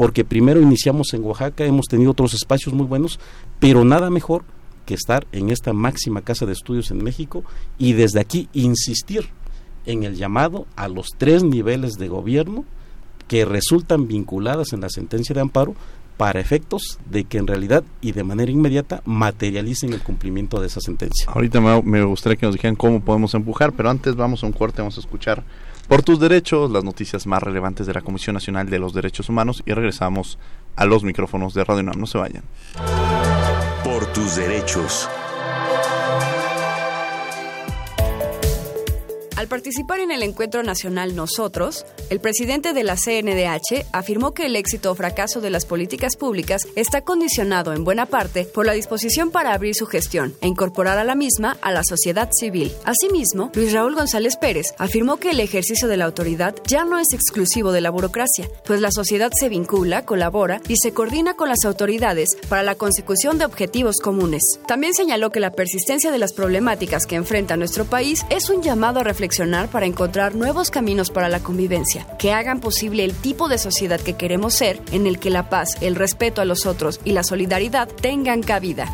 [0.00, 3.20] Porque primero iniciamos en Oaxaca, hemos tenido otros espacios muy buenos,
[3.58, 4.44] pero nada mejor
[4.86, 7.44] que estar en esta máxima casa de estudios en México
[7.76, 9.28] y desde aquí insistir
[9.84, 12.64] en el llamado a los tres niveles de gobierno
[13.28, 15.74] que resultan vinculadas en la sentencia de amparo
[16.16, 20.80] para efectos de que en realidad y de manera inmediata materialicen el cumplimiento de esa
[20.80, 21.26] sentencia.
[21.30, 24.80] Ahorita me, gustaría que nos dijeran cómo podemos empujar, pero antes vamos a un corte,
[24.80, 25.44] vamos a escuchar
[25.90, 29.64] por tus derechos las noticias más relevantes de la Comisión Nacional de los Derechos Humanos
[29.66, 30.38] y regresamos
[30.76, 31.98] a los micrófonos de Radio NAM.
[31.98, 32.44] No se vayan.
[33.82, 35.08] Por tus derechos.
[39.40, 44.54] Al participar en el encuentro nacional Nosotros, el presidente de la CNDH afirmó que el
[44.54, 49.30] éxito o fracaso de las políticas públicas está condicionado en buena parte por la disposición
[49.30, 52.70] para abrir su gestión e incorporar a la misma a la sociedad civil.
[52.84, 57.14] Asimismo, Luis Raúl González Pérez afirmó que el ejercicio de la autoridad ya no es
[57.14, 61.64] exclusivo de la burocracia, pues la sociedad se vincula, colabora y se coordina con las
[61.64, 64.42] autoridades para la consecución de objetivos comunes.
[64.66, 69.00] También señaló que la persistencia de las problemáticas que enfrenta nuestro país es un llamado
[69.00, 69.29] a reflexionar
[69.70, 74.16] para encontrar nuevos caminos para la convivencia, que hagan posible el tipo de sociedad que
[74.16, 77.88] queremos ser, en el que la paz, el respeto a los otros y la solidaridad
[77.88, 78.92] tengan cabida.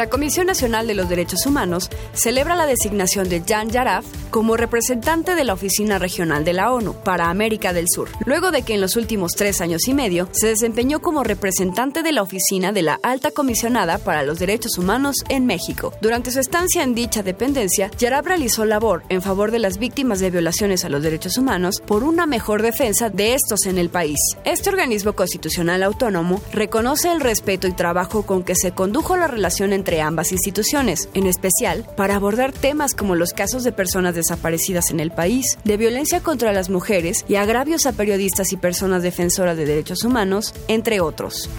[0.00, 5.34] La Comisión Nacional de los Derechos Humanos celebra la designación de Jan Yaraf como representante
[5.34, 8.80] de la Oficina Regional de la ONU para América del Sur, luego de que en
[8.80, 12.98] los últimos tres años y medio se desempeñó como representante de la Oficina de la
[13.02, 15.92] Alta Comisionada para los Derechos Humanos en México.
[16.00, 20.30] Durante su estancia en dicha dependencia, Yaraf realizó labor en favor de las víctimas de
[20.30, 24.18] violaciones a los derechos humanos por una mejor defensa de estos en el país.
[24.44, 29.74] Este organismo constitucional autónomo reconoce el respeto y trabajo con que se condujo la relación
[29.98, 35.10] ambas instituciones, en especial para abordar temas como los casos de personas desaparecidas en el
[35.10, 40.04] país, de violencia contra las mujeres y agravios a periodistas y personas defensoras de derechos
[40.04, 41.50] humanos, entre otros.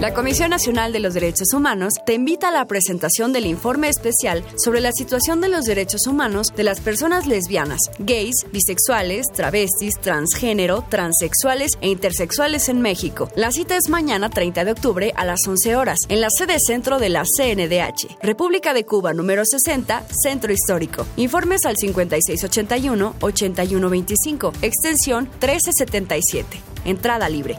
[0.00, 4.42] La Comisión Nacional de los Derechos Humanos te invita a la presentación del informe especial
[4.56, 10.86] sobre la situación de los derechos humanos de las personas lesbianas, gays, bisexuales, travestis, transgénero,
[10.88, 13.28] transexuales e intersexuales en México.
[13.36, 16.98] La cita es mañana 30 de octubre a las 11 horas en la sede centro
[16.98, 21.06] de la CNDH, República de Cuba número 60, Centro Histórico.
[21.16, 26.58] Informes al 5681-8125, extensión 1377.
[26.86, 27.58] Entrada libre.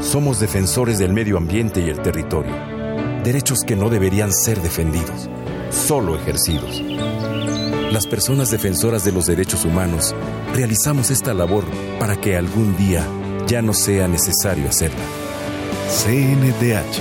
[0.00, 2.54] Somos defensores del medio ambiente y el territorio.
[3.24, 5.28] Derechos que no deberían ser defendidos,
[5.70, 6.80] solo ejercidos.
[7.90, 10.14] Las personas defensoras de los derechos humanos
[10.54, 11.64] realizamos esta labor
[11.98, 13.04] para que algún día
[13.46, 15.04] ya no sea necesario hacerla.
[15.88, 17.00] CNDH.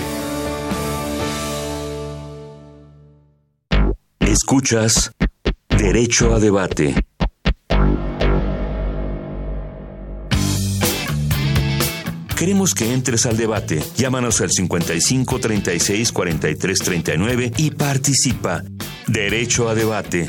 [4.21, 5.11] Escuchas
[5.69, 6.95] Derecho a Debate.
[12.43, 13.81] Queremos que entres al debate.
[13.95, 18.61] Llámanos al 55 36 43 39 y participa.
[19.07, 20.27] Derecho a debate.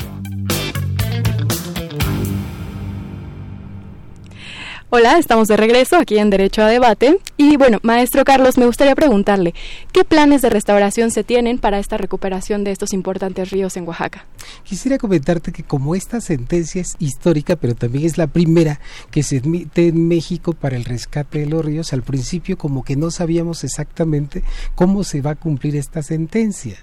[4.90, 7.18] Hola, estamos de regreso aquí en Derecho a Debate.
[7.37, 9.53] Y bueno, maestro Carlos, me gustaría preguntarle,
[9.92, 14.27] ¿qué planes de restauración se tienen para esta recuperación de estos importantes ríos en Oaxaca?
[14.62, 18.79] Quisiera comentarte que como esta sentencia es histórica, pero también es la primera
[19.11, 22.94] que se emite en México para el rescate de los ríos, al principio como que
[22.94, 24.44] no sabíamos exactamente
[24.77, 26.77] cómo se va a cumplir esta sentencia,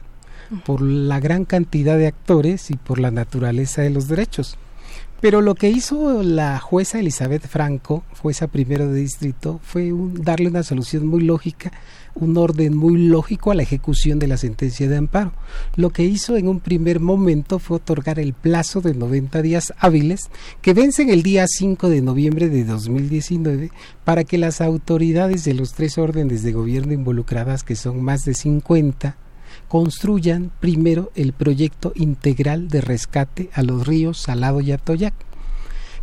[0.66, 4.58] por la gran cantidad de actores y por la naturaleza de los derechos.
[5.22, 10.64] Pero lo que hizo la jueza Elizabeth Franco, jueza primero de distrito, fue darle una
[10.64, 11.72] solución muy lógica,
[12.16, 15.32] un orden muy lógico a la ejecución de la sentencia de amparo.
[15.76, 20.32] Lo que hizo en un primer momento fue otorgar el plazo de 90 días hábiles
[20.64, 23.70] que vencen el día 5 de noviembre de 2019
[24.04, 28.34] para que las autoridades de los tres órdenes de gobierno involucradas, que son más de
[28.34, 29.18] 50,
[29.72, 35.14] construyan primero el proyecto integral de rescate a los ríos Salado y Atoyac.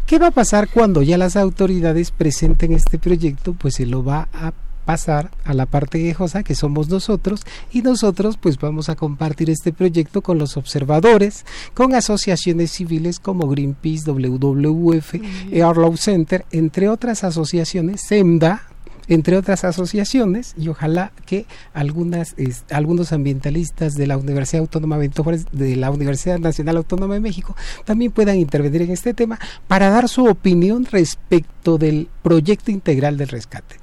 [0.06, 3.52] ¿Qué va a pasar cuando ya las autoridades presenten este proyecto?
[3.52, 4.54] Pues se lo va a
[4.86, 9.70] pasar a la parte quejosa que somos nosotros y nosotros pues vamos a compartir este
[9.70, 15.14] proyecto con los observadores, con asociaciones civiles como Greenpeace, WWF,
[15.52, 18.62] Air Center, entre otras asociaciones, SEMDA,
[19.08, 22.34] entre otras asociaciones, y ojalá que algunas,
[22.70, 28.36] algunos ambientalistas de la Universidad Autónoma de la Universidad Nacional Autónoma de México, también puedan
[28.36, 33.76] intervenir en este tema para dar su opinión respecto del proyecto integral del rescate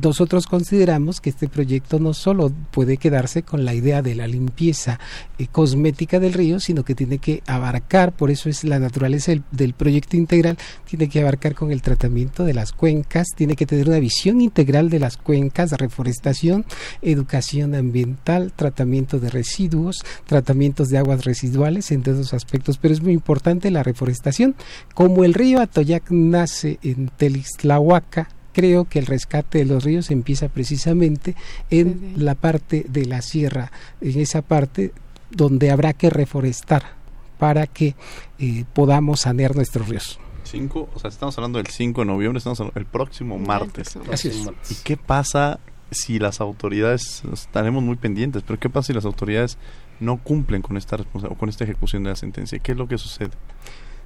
[0.00, 5.00] nosotros consideramos que este proyecto no solo puede quedarse con la idea de la limpieza
[5.38, 9.74] eh, cosmética del río, sino que tiene que abarcar, por eso es la naturaleza del,
[9.74, 13.98] proyecto integral, tiene que abarcar con el tratamiento de las cuencas, tiene que tener una
[13.98, 16.64] visión integral de las cuencas, reforestación,
[17.00, 23.12] educación ambiental, tratamiento de residuos, tratamientos de aguas residuales, entre otros aspectos, pero es muy
[23.12, 24.54] importante la reforestación.
[24.94, 30.48] Como el río Atoyac nace en Telixtlahuaca, creo que el rescate de los ríos empieza
[30.48, 31.34] precisamente
[31.70, 34.92] en la parte de la sierra, en esa parte
[35.30, 37.02] donde habrá que reforestar
[37.38, 37.96] para que
[38.38, 40.20] eh, podamos sanear nuestros ríos.
[40.44, 43.96] Cinco, o sea, estamos hablando del 5 de noviembre, estamos hablando el próximo martes.
[44.10, 44.46] Así es.
[44.70, 45.58] ¿Y qué pasa
[45.90, 49.58] si las autoridades, estaremos muy pendientes, pero qué pasa si las autoridades
[50.00, 52.58] no cumplen con esta responsabilidad, con esta ejecución de la sentencia?
[52.58, 53.30] ¿Qué es lo que sucede?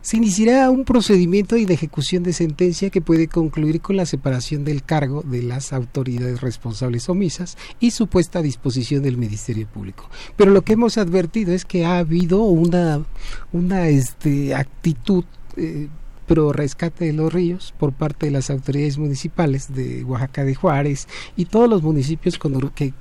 [0.06, 4.84] Se iniciará un procedimiento de ejecución de sentencia que puede concluir con la separación del
[4.84, 10.08] cargo de las autoridades responsables omisas y su puesta a disposición del Ministerio Público.
[10.36, 13.04] Pero lo que hemos advertido es que ha habido una,
[13.52, 15.24] una este, actitud
[15.56, 15.88] eh,
[16.28, 21.08] pro rescate de los ríos por parte de las autoridades municipales de Oaxaca de Juárez
[21.36, 22.94] y todos los municipios con, que,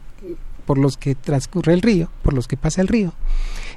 [0.66, 3.14] por los que transcurre el río, por los que pasa el río.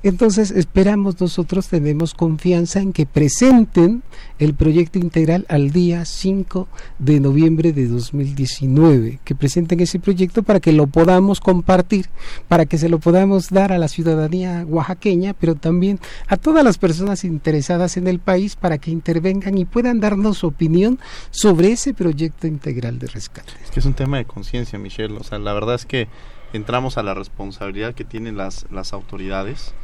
[0.02, 4.02] Entonces esperamos nosotros, tenemos confianza en que presenten
[4.38, 10.60] el proyecto integral al día 5 de noviembre de 2019, que presenten ese proyecto para
[10.60, 12.06] que lo podamos compartir,
[12.46, 16.78] para que se lo podamos dar a la ciudadanía oaxaqueña, pero también a todas las
[16.78, 20.98] personas interesadas en el país para que intervengan y puedan darnos opinión
[21.30, 23.52] sobre ese proyecto integral de rescate.
[23.64, 25.16] Es que es un tema de conciencia, Michelle.
[25.18, 26.08] O sea, la verdad es que
[26.52, 29.74] entramos a la responsabilidad que tienen las, las autoridades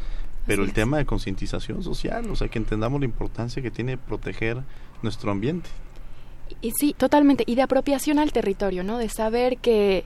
[0.46, 4.62] pero el tema de concientización social, o sea, que entendamos la importancia que tiene proteger
[5.02, 5.70] nuestro ambiente.
[6.60, 8.98] Y sí, totalmente, y de apropiación al territorio, ¿no?
[8.98, 10.04] De saber que,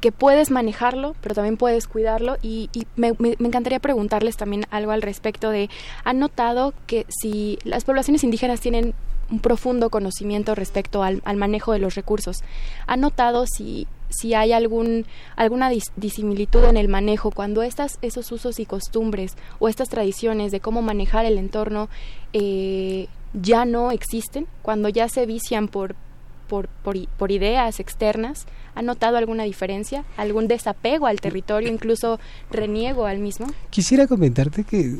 [0.00, 2.36] que puedes manejarlo, pero también puedes cuidarlo.
[2.42, 5.68] Y, me, me, encantaría preguntarles también algo al respecto de,
[6.04, 8.94] ¿han notado que si las poblaciones indígenas tienen
[9.30, 12.42] un profundo conocimiento respecto al, al manejo de los recursos,
[12.86, 18.58] ¿han notado si si hay algún, alguna disimilitud en el manejo, cuando estas, esos usos
[18.60, 21.88] y costumbres o estas tradiciones de cómo manejar el entorno
[22.32, 25.96] eh, ya no existen, cuando ya se vician por,
[26.48, 28.46] por, por, ideas externas?
[28.76, 30.04] ¿Ha notado alguna diferencia?
[30.16, 32.18] ¿Algún desapego al territorio, incluso
[32.50, 33.46] reniego al mismo?
[33.70, 34.96] Quisiera comentarte que eh,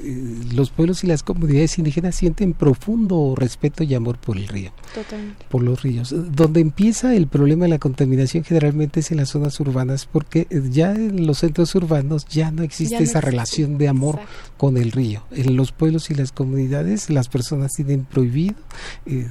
[0.55, 4.73] los pueblos y las comunidades indígenas sienten profundo respeto y amor por el río.
[4.95, 5.45] Totalmente.
[5.49, 6.15] Por los ríos.
[6.33, 10.63] Donde empieza el problema de la contaminación generalmente es en las zonas urbanas, porque eh,
[10.71, 14.21] ya en los centros urbanos ya no existe esa relación de amor
[14.57, 15.25] con el río.
[15.33, 18.55] En los pueblos y las comunidades las personas tienen prohibido
[19.07, 19.29] eh,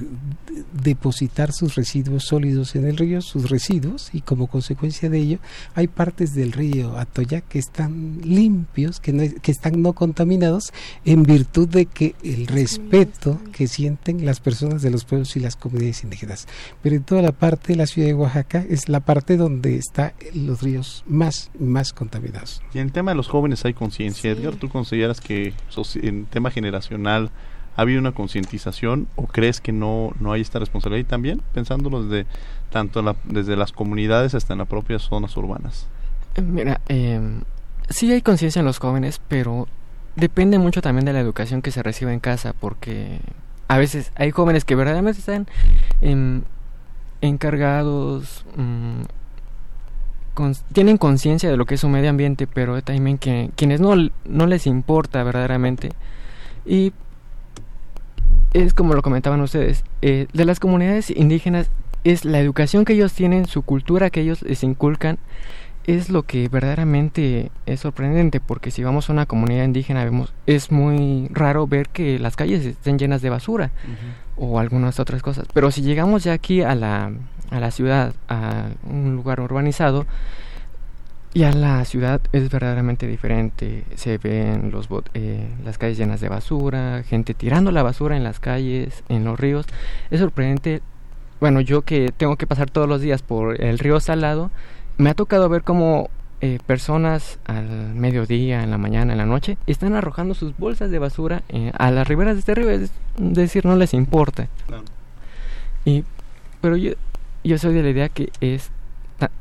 [0.82, 5.38] depositar sus residuos sólidos en el río, sus residuos, y como consecuencia de ello
[5.74, 10.72] hay partes del río Atoyac que están limpios, que, no, que están no contaminados
[11.04, 15.56] en virtud de que el respeto que sienten las personas de los pueblos y las
[15.56, 16.46] comunidades indígenas.
[16.82, 20.12] Pero en toda la parte de la ciudad de Oaxaca es la parte donde están
[20.34, 22.62] los ríos más, más contaminados.
[22.72, 24.30] Y en el tema de los jóvenes hay conciencia.
[24.30, 25.52] Edgar, ¿tú consideras que
[26.02, 27.30] en tema generacional
[27.76, 31.06] ¿Ha habido una concientización o crees que no, no hay esta responsabilidad?
[31.06, 32.26] Y también pensándolo desde
[32.70, 35.86] tanto desde las comunidades hasta en las propias zonas urbanas.
[36.42, 37.20] Mira, eh,
[37.88, 39.68] sí hay conciencia en los jóvenes, pero
[40.16, 43.20] depende mucho también de la educación que se recibe en casa, porque
[43.68, 45.46] a veces hay jóvenes que verdaderamente están
[46.00, 46.42] em,
[47.20, 49.02] encargados, mm,
[50.72, 54.46] tienen conciencia de lo que es su medio ambiente, pero también que quienes no, no
[54.46, 55.90] les importa verdaderamente.
[56.66, 56.92] Y
[58.54, 61.68] es como lo comentaban ustedes, eh, de las comunidades indígenas
[62.04, 65.18] es la educación que ellos tienen, su cultura que ellos les inculcan,
[65.86, 70.72] es lo que verdaderamente es sorprendente, porque si vamos a una comunidad indígena vemos es
[70.72, 73.70] muy raro ver que las calles estén llenas de basura
[74.36, 75.46] o algunas otras cosas.
[75.52, 77.12] Pero si llegamos ya aquí a la,
[77.50, 80.06] a la ciudad, a un lugar urbanizado,
[81.34, 83.84] ya la ciudad es verdaderamente diferente.
[83.96, 88.38] Se ven los eh, las calles llenas de basura, gente tirando la basura en las
[88.38, 89.66] calles, en los ríos.
[90.10, 90.80] Es sorprendente.
[91.40, 94.50] Bueno, yo que tengo que pasar todos los días por el río Salado,
[94.96, 96.08] me ha tocado ver cómo
[96.40, 101.00] eh, personas al mediodía, en la mañana, en la noche, están arrojando sus bolsas de
[101.00, 102.70] basura eh, a las riberas de este río.
[102.70, 104.48] Es decir, no les importa.
[105.84, 106.04] Y,
[106.60, 106.92] pero yo,
[107.42, 108.70] yo soy de la idea que es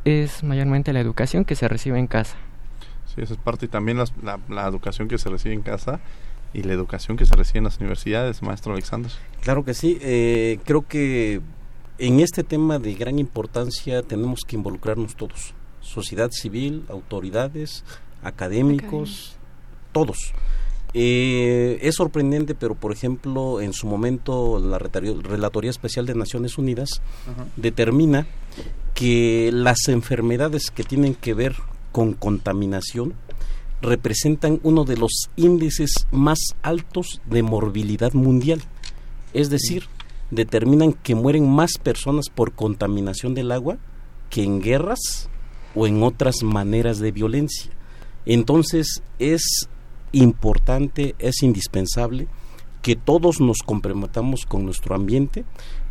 [0.05, 2.35] es mayormente la educación que se recibe en casa.
[3.13, 5.99] Sí, esa es parte y también la, la, educación que se recibe en casa
[6.53, 9.11] y la educación que se recibe en las universidades, maestro Alexander.
[9.41, 11.41] Claro que sí, eh, creo que
[11.97, 17.83] en este tema de gran importancia tenemos que involucrarnos todos, sociedad civil, autoridades,
[18.23, 19.35] académicos,
[19.91, 20.33] todos.
[20.95, 27.01] Eh, es sorprendente, pero por ejemplo, en su momento la Relatoría Especial de Naciones Unidas
[27.55, 28.27] determina
[28.93, 31.55] que las enfermedades que tienen que ver
[31.91, 33.13] con contaminación
[33.81, 38.61] representan uno de los índices más altos de morbilidad mundial.
[39.33, 39.85] Es decir,
[40.31, 43.77] determinan que mueren más personas por contaminación del agua
[44.29, 45.29] que en guerras
[45.75, 47.71] o en otras maneras de violencia.
[48.25, 49.67] Entonces es
[50.11, 52.27] importante, es indispensable
[52.81, 55.45] que todos nos comprometamos con nuestro ambiente,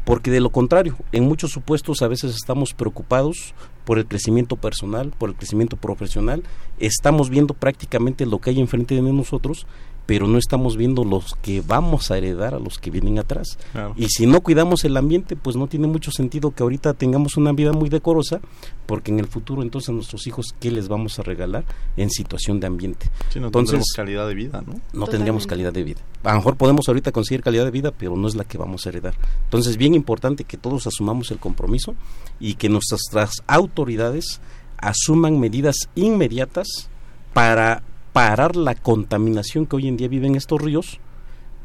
[0.05, 5.13] porque de lo contrario, en muchos supuestos a veces estamos preocupados por el crecimiento personal,
[5.17, 6.43] por el crecimiento profesional,
[6.79, 9.67] estamos viendo prácticamente lo que hay enfrente de nosotros
[10.07, 13.59] pero no estamos viendo los que vamos a heredar a los que vienen atrás.
[13.97, 17.53] Y si no cuidamos el ambiente, pues no tiene mucho sentido que ahorita tengamos una
[17.53, 18.41] vida muy decorosa,
[18.87, 21.65] porque en el futuro entonces a nuestros hijos, ¿qué les vamos a regalar
[21.97, 23.11] en situación de ambiente?
[23.37, 24.81] no entonces, tendremos calidad de vida, ¿no?
[24.93, 26.01] No tendremos calidad de vida.
[26.25, 28.87] A lo mejor podemos ahorita conseguir calidad de vida, pero no es la que vamos
[28.87, 29.15] a heredar.
[29.45, 31.95] Entonces, bien importante que todos asumamos el compromiso
[32.41, 34.41] y que nuestras autoridades
[34.79, 36.91] asuman medidas inmediatas
[37.33, 37.83] para
[38.13, 41.01] parar la contaminación que hoy en día viven estos ríos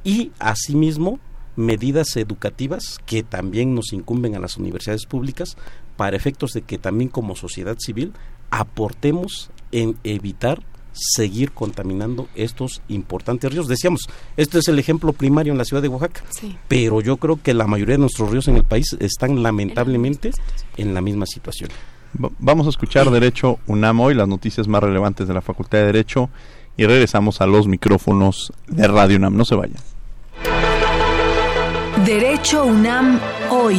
[0.04, 1.20] y asimismo
[1.56, 5.58] medidas educativas que también nos incumben a las universidades públicas
[5.98, 8.14] para efectos de que también como sociedad civil
[8.52, 13.68] aportemos en evitar seguir contaminando estos importantes ríos.
[13.68, 16.24] Decíamos, este es el ejemplo primario en la ciudad de Oaxaca,
[16.68, 20.32] pero yo creo que la mayoría de nuestros ríos en el país están lamentablemente
[20.78, 21.70] en la misma situación.
[22.14, 26.30] Vamos a escuchar Derecho UNAM hoy, las noticias más relevantes de la Facultad de Derecho
[26.76, 29.36] y regresamos a los micrófonos de Radio UNAM.
[29.36, 29.82] No se vayan.
[32.06, 33.78] Derecho UNAM hoy.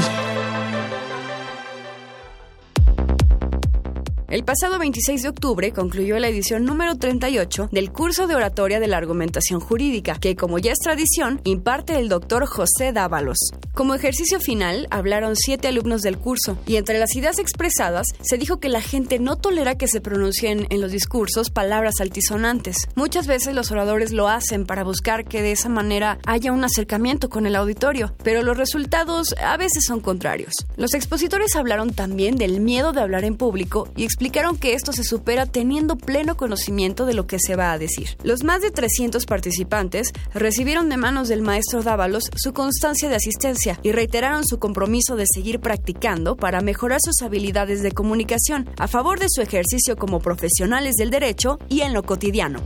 [4.28, 8.86] El pasado 26 de octubre concluyó la edición número 38 del curso de oratoria de
[8.86, 13.38] la argumentación jurídica, que como ya es tradición, imparte el doctor José Dávalos.
[13.72, 18.60] Como ejercicio final, hablaron siete alumnos del curso, y entre las ideas expresadas se dijo
[18.60, 22.76] que la gente no tolera que se pronuncien en los discursos palabras altisonantes.
[22.96, 27.30] Muchas veces los oradores lo hacen para buscar que de esa manera haya un acercamiento
[27.30, 30.52] con el auditorio, pero los resultados a veces son contrarios.
[30.76, 35.04] Los expositores hablaron también del miedo de hablar en público y explicaron que esto se
[35.04, 38.16] supera teniendo pleno conocimiento de lo que se va a decir.
[38.24, 43.78] Los más de 300 participantes recibieron de manos del maestro Dávalos su constancia de asistencia
[43.84, 49.20] y reiteraron su compromiso de seguir practicando para mejorar sus habilidades de comunicación a favor
[49.20, 52.60] de su ejercicio como profesionales del derecho y en lo cotidiano.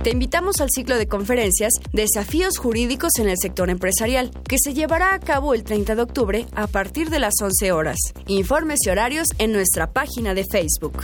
[0.02, 5.14] Te invitamos al ciclo de conferencias Desafíos Jurídicos en el Sector Empresarial, que se llevará
[5.14, 7.98] a cabo el 30 de octubre a partir de las 11 horas.
[8.28, 11.04] Informes y horarios en nuestra página de Facebook.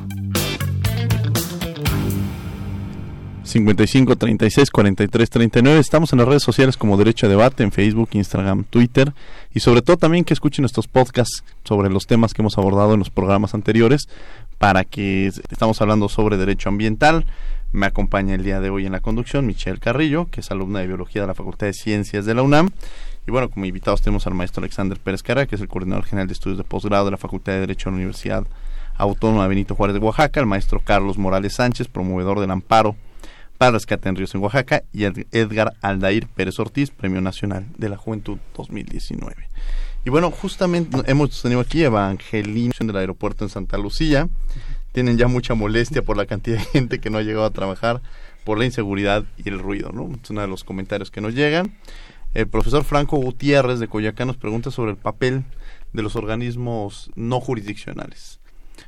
[3.51, 5.79] 55 36 43 39.
[5.79, 9.13] Estamos en las redes sociales como Derecho a Debate, en Facebook, Instagram, Twitter
[9.53, 12.99] y sobre todo también que escuchen nuestros podcasts sobre los temas que hemos abordado en
[12.99, 14.07] los programas anteriores
[14.57, 17.25] para que estamos hablando sobre derecho ambiental.
[17.73, 20.87] Me acompaña el día de hoy en la conducción Michelle Carrillo, que es alumna de
[20.87, 22.69] Biología de la Facultad de Ciencias de la UNAM.
[23.27, 26.27] Y bueno, como invitados tenemos al maestro Alexander Pérez Carra, que es el coordinador general
[26.27, 28.45] de estudios de posgrado de la Facultad de Derecho de la Universidad
[28.95, 32.95] Autónoma Benito Juárez de Oaxaca, el maestro Carlos Morales Sánchez, promovedor del amparo
[33.61, 37.95] para Rescate en Ríos en Oaxaca y Edgar Aldair Pérez Ortiz, Premio Nacional de la
[37.95, 39.35] Juventud 2019.
[40.03, 44.29] Y bueno, justamente hemos tenido aquí Evangelina del aeropuerto en Santa Lucía.
[44.93, 48.01] Tienen ya mucha molestia por la cantidad de gente que no ha llegado a trabajar,
[48.45, 50.09] por la inseguridad y el ruido, ¿no?
[50.11, 51.71] Es uno de los comentarios que nos llegan.
[52.33, 55.43] El profesor Franco Gutiérrez de Coyacán nos pregunta sobre el papel
[55.93, 58.40] de los organismos no jurisdiccionales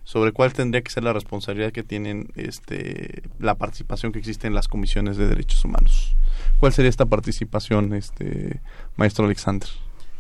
[0.04, 4.54] sobre cuál tendría que ser la responsabilidad que tienen este la participación que existe en
[4.54, 6.16] las comisiones de derechos humanos.
[6.60, 8.62] ¿Cuál sería esta participación, este
[8.96, 9.70] maestro Alexander?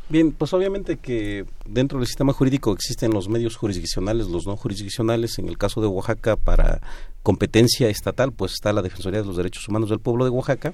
[0.10, 5.40] Bien, pues obviamente que dentro del sistema jurídico existen los medios jurisdiccionales, los no jurisdiccionales.
[5.40, 6.82] En el caso de Oaxaca, para
[7.24, 10.74] competencia estatal, pues está la Defensoría de los Derechos Humanos del Pueblo de Oaxaca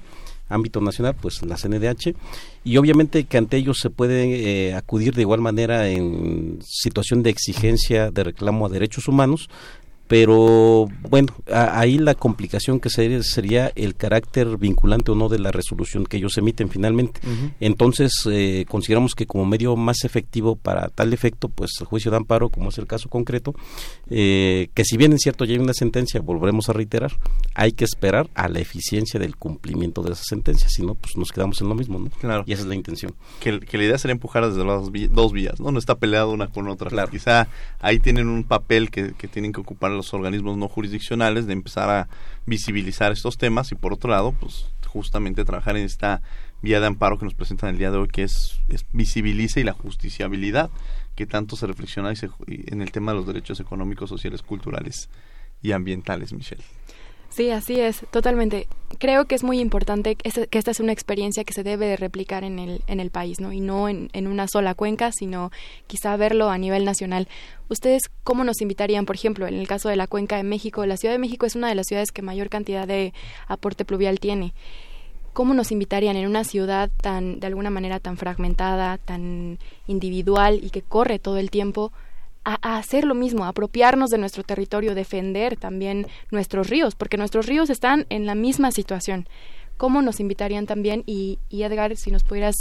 [0.50, 2.14] ámbito nacional, pues la CNDH,
[2.64, 7.30] y obviamente que ante ellos se puede eh, acudir de igual manera en situación de
[7.30, 9.48] exigencia de reclamo a derechos humanos,
[10.10, 15.52] pero bueno, ahí la complicación que sería, sería, el carácter vinculante o no de la
[15.52, 17.20] resolución que ellos emiten finalmente.
[17.60, 22.16] Entonces, eh, consideramos que como medio más efectivo para tal efecto, pues el juicio de
[22.16, 23.54] amparo, como es el caso concreto,
[24.08, 27.12] eh, que si bien es cierto ya hay una sentencia, volveremos a reiterar,
[27.54, 31.30] hay que esperar a la eficiencia del cumplimiento de esa sentencia, si no, pues nos
[31.30, 32.10] quedamos en lo mismo, ¿no?
[32.20, 32.42] Claro.
[32.48, 33.14] Y esa es la intención.
[33.38, 35.70] Que, la idea sería empujar desde las dos vías, ¿no?
[35.70, 36.90] No está peleado una con otra.
[36.90, 37.12] Claro.
[37.12, 37.46] Quizá
[37.78, 41.90] ahí tienen un papel que, que tienen que ocupar los organismos no jurisdiccionales de empezar
[41.90, 42.08] a
[42.46, 46.20] visibilizar estos temas y por otro lado, pues justamente trabajar en esta
[46.62, 49.64] vía de amparo que nos presentan el día de hoy, que es, es visibiliza y
[49.64, 50.70] la justiciabilidad
[51.14, 52.12] que tanto se reflexiona
[52.48, 55.08] en el tema de los derechos económicos, sociales, culturales
[55.62, 56.64] y ambientales, Michelle.
[57.40, 58.68] Sí, así es, totalmente.
[58.98, 62.44] Creo que es muy importante que esta es una experiencia que se debe de replicar
[62.44, 63.50] en el, en el país, ¿no?
[63.50, 65.50] Y no en, en una sola cuenca, sino
[65.86, 67.28] quizá verlo a nivel nacional.
[67.70, 70.84] ¿Ustedes cómo nos invitarían, por ejemplo, en el caso de la cuenca de México?
[70.84, 73.14] La Ciudad de México es una de las ciudades que mayor cantidad de
[73.46, 74.52] aporte pluvial tiene.
[75.32, 80.68] ¿Cómo nos invitarían en una ciudad tan, de alguna manera, tan fragmentada, tan individual y
[80.68, 81.90] que corre todo el tiempo?
[82.44, 87.70] A, hacer lo mismo, apropiarnos de nuestro territorio, defender también nuestros ríos, porque nuestros ríos
[87.70, 89.28] están en la misma situación.
[89.76, 91.02] ¿Cómo nos invitarían también?
[91.06, 92.54] Y, y Edgar, si nos pudieras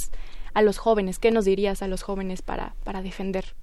[0.54, 3.56] a los jóvenes, ¿qué nos dirías a los jóvenes para, para defender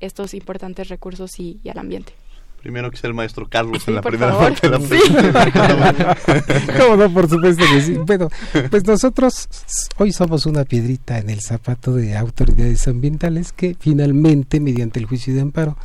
[0.00, 2.14] estos importantes recursos y al ambiente?
[2.60, 5.00] Primero que sea el maestro Carlos en la primera parte de la sí.
[6.78, 7.12] ¿Cómo no?
[7.12, 7.94] Por supuesto que sí.
[7.94, 8.28] Bueno,
[8.70, 9.48] pues nosotros
[9.96, 15.34] hoy somos una piedrita en el zapato de autoridades ambientales que finalmente, mediante el juicio
[15.34, 15.78] de amparo,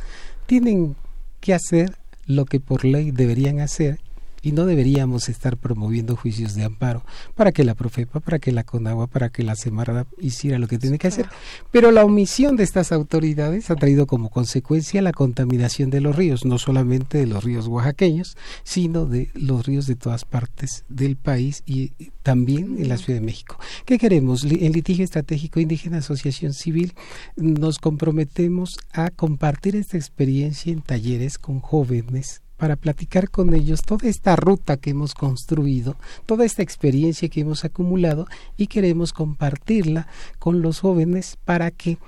[0.44, 0.96] tienen
[1.40, 1.96] que hacer
[2.26, 4.00] lo que por ley deberían hacer
[4.46, 8.62] y no deberíamos estar promoviendo juicios de amparo para que la Profepa, para que la
[8.62, 11.28] Conagua, para que la Semarada hiciera lo que tiene que hacer.
[11.72, 16.44] Pero la omisión de estas autoridades ha traído como consecuencia la contaminación de los ríos,
[16.44, 21.64] no solamente de los ríos oaxaqueños, sino de los ríos de todas partes del país
[21.66, 21.88] y
[22.22, 23.58] también en la Ciudad de México.
[23.84, 24.44] ¿Qué queremos?
[24.44, 26.94] En litigio estratégico indígena Asociación Civil
[27.34, 34.08] nos comprometemos a compartir esta experiencia en talleres con jóvenes para platicar con ellos toda
[34.08, 35.96] esta ruta que hemos construido,
[36.26, 38.26] toda esta experiencia que hemos acumulado
[38.56, 40.06] y queremos compartirla
[40.38, 41.98] con los jóvenes para que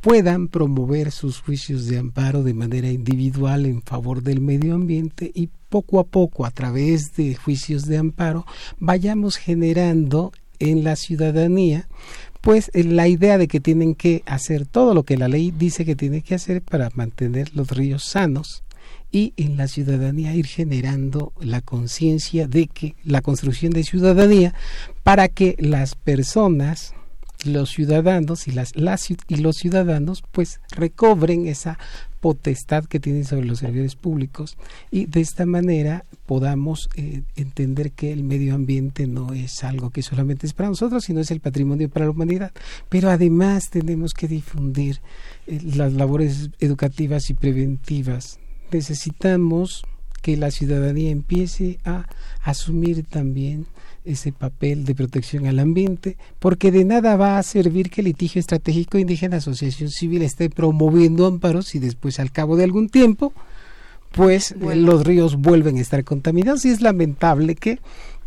[0.00, 5.48] puedan promover sus juicios de amparo de manera individual en favor del medio ambiente y
[5.68, 8.44] poco a poco a través de juicios de amparo
[8.80, 11.88] vayamos generando en la ciudadanía
[12.40, 15.94] pues la idea de que tienen que hacer todo lo que la ley dice que
[15.94, 18.64] tiene que hacer para mantener los ríos sanos
[19.12, 24.54] y en la ciudadanía ir generando la conciencia de que la construcción de ciudadanía
[25.04, 26.94] para que las personas
[27.44, 28.72] los ciudadanos y las,
[29.28, 31.78] y los ciudadanos pues recobren esa
[32.20, 34.56] potestad que tienen sobre los servidores públicos
[34.92, 40.02] y de esta manera podamos eh, entender que el medio ambiente no es algo que
[40.02, 42.52] solamente es para nosotros, sino es el patrimonio para la humanidad.
[42.88, 45.00] Pero además tenemos que difundir
[45.48, 48.38] eh, las labores educativas y preventivas
[48.72, 49.84] necesitamos
[50.22, 52.06] que la ciudadanía empiece a
[52.42, 53.66] asumir también
[54.04, 58.40] ese papel de protección al ambiente, porque de nada va a servir que el litigio
[58.40, 63.32] estratégico indígena Asociación Civil esté promoviendo amparos y después al cabo de algún tiempo,
[64.12, 66.64] pues los ríos vuelven a estar contaminados.
[66.64, 67.78] Y es lamentable que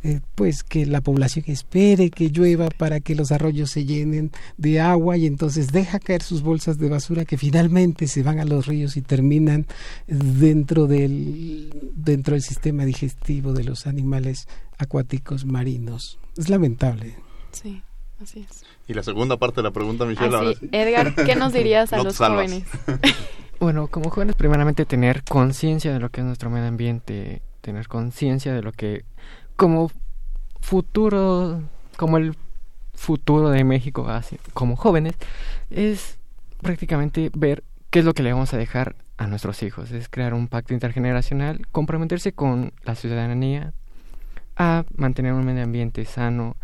[0.05, 4.79] eh, pues que la población espere que llueva para que los arroyos se llenen de
[4.79, 8.67] agua y entonces deja caer sus bolsas de basura que finalmente se van a los
[8.67, 9.65] ríos y terminan
[10.05, 14.47] dentro del dentro del sistema digestivo de los animales
[14.77, 16.19] acuáticos marinos.
[16.37, 17.15] Es lamentable.
[17.51, 17.81] Sí,
[18.21, 18.63] así es.
[18.87, 20.35] Y la segunda parte de la pregunta, Michelle.
[20.35, 22.63] Ah, Edgar, ¿qué nos dirías a los jóvenes?
[23.59, 28.53] bueno, como jóvenes, primeramente tener conciencia de lo que es nuestro medio ambiente, tener conciencia
[28.53, 29.03] de lo que
[29.55, 29.91] como
[30.61, 31.61] futuro,
[31.97, 32.35] como el
[32.93, 35.15] futuro de México así, como jóvenes,
[35.69, 36.17] es
[36.61, 40.33] prácticamente ver qué es lo que le vamos a dejar a nuestros hijos, es crear
[40.33, 43.73] un pacto intergeneracional, comprometerse con la ciudadanía
[44.57, 46.55] a mantener un medio ambiente sano,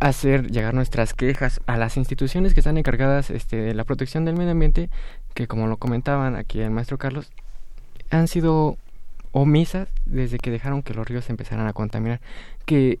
[0.00, 4.36] hacer llegar nuestras quejas a las instituciones que están encargadas este, de la protección del
[4.36, 4.90] medio ambiente,
[5.34, 7.30] que como lo comentaban aquí el maestro Carlos,
[8.10, 8.76] han sido
[9.34, 12.20] omisas desde que dejaron que los ríos empezaran a contaminar,
[12.64, 13.00] que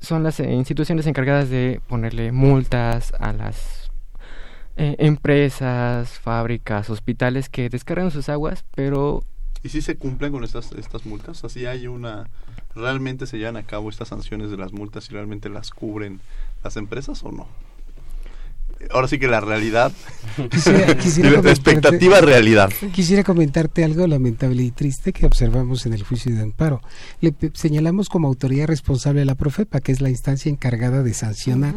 [0.00, 3.90] son las eh, instituciones encargadas de ponerle multas a las
[4.76, 9.22] eh, empresas, fábricas, hospitales que descargan sus aguas, pero...
[9.62, 11.44] ¿Y si se cumplen con estas, estas multas?
[11.44, 12.28] ¿Así hay una...
[12.74, 16.20] ¿Realmente se llevan a cabo estas sanciones de las multas y realmente las cubren
[16.62, 17.46] las empresas o no?
[18.90, 19.92] Ahora sí que la realidad.
[20.50, 22.72] Quisiera, la expectativa realidad.
[22.92, 26.80] Quisiera comentarte algo lamentable y triste que observamos en el juicio de amparo.
[27.20, 31.74] Le señalamos como autoridad responsable a la Profepa, que es la instancia encargada de sancionar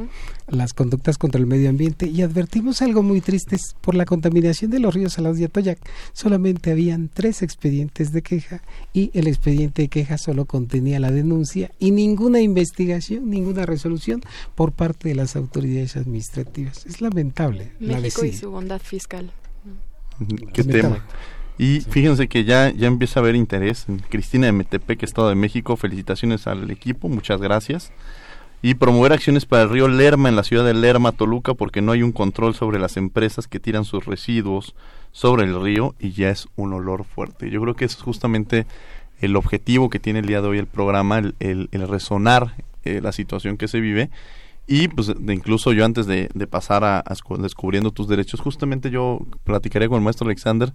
[0.48, 4.80] las conductas contra el medio ambiente, y advertimos algo muy triste por la contaminación de
[4.80, 5.80] los ríos Salados de Atoyac.
[6.14, 8.62] Solamente habían tres expedientes de queja
[8.94, 14.22] y el expediente de queja solo contenía la denuncia y ninguna investigación, ninguna resolución
[14.56, 17.72] por parte de las autoridades administrativas lamentable.
[17.80, 19.32] México y su bondad fiscal.
[20.54, 21.06] Qué tema.
[21.58, 23.88] Y fíjense que ya, ya empieza a haber interés.
[24.10, 27.92] Cristina de Metepec, Estado de México, felicitaciones al equipo, muchas gracias.
[28.62, 31.92] Y promover acciones para el río Lerma en la ciudad de Lerma, Toluca, porque no
[31.92, 34.76] hay un control sobre las empresas que tiran sus residuos
[35.12, 37.50] sobre el río y ya es un olor fuerte.
[37.50, 38.66] Yo creo que es justamente
[39.20, 43.12] el objetivo que tiene el día de hoy el programa, el, el, resonar eh, la
[43.12, 44.10] situación que se vive
[44.70, 47.02] y pues de incluso yo antes de, pasar a,
[47.40, 50.74] descubriendo tus derechos, justamente yo platicaría con el maestro Alexander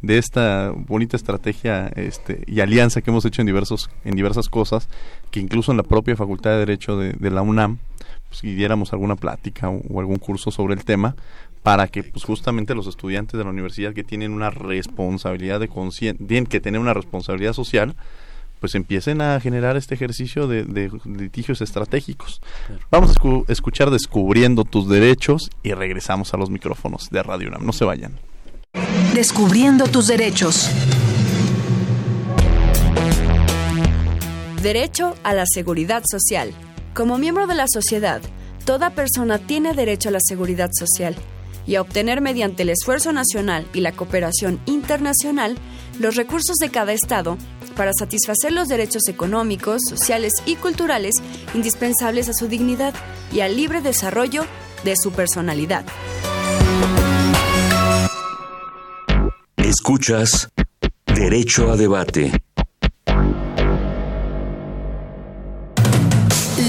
[0.00, 4.88] de esta bonita estrategia este, y alianza que hemos hecho en diversos en diversas cosas,
[5.30, 7.80] que incluso en la propia Facultad de Derecho de, la UNAM,
[8.30, 11.14] pues, diéramos alguna plática o, algún curso sobre el tema,
[11.62, 16.46] para que pues justamente los estudiantes de la universidad que tienen una responsabilidad de tienen
[16.46, 17.94] que tener una responsabilidad social,
[18.64, 22.40] pues empiecen a generar este ejercicio de, litigios estratégicos.
[22.90, 27.66] Vamos a escuchar Descubriendo tus derechos y regresamos a los micrófonos de Radio UNAM.
[27.66, 28.18] No se vayan.
[29.12, 30.70] Descubriendo tus derechos.
[34.62, 36.50] Derecho a la seguridad social.
[36.94, 38.22] Como miembro de la sociedad,
[38.64, 41.14] toda persona tiene derecho a la seguridad social
[41.66, 45.58] y a obtener mediante el esfuerzo nacional y la cooperación internacional
[45.98, 47.36] los recursos de cada Estado
[47.76, 51.16] para satisfacer los derechos económicos, sociales y culturales
[51.54, 52.94] indispensables a su dignidad
[53.32, 54.46] y al libre desarrollo
[54.84, 55.84] de su personalidad.
[59.56, 60.48] Escuchas
[61.06, 62.32] Derecho a Debate.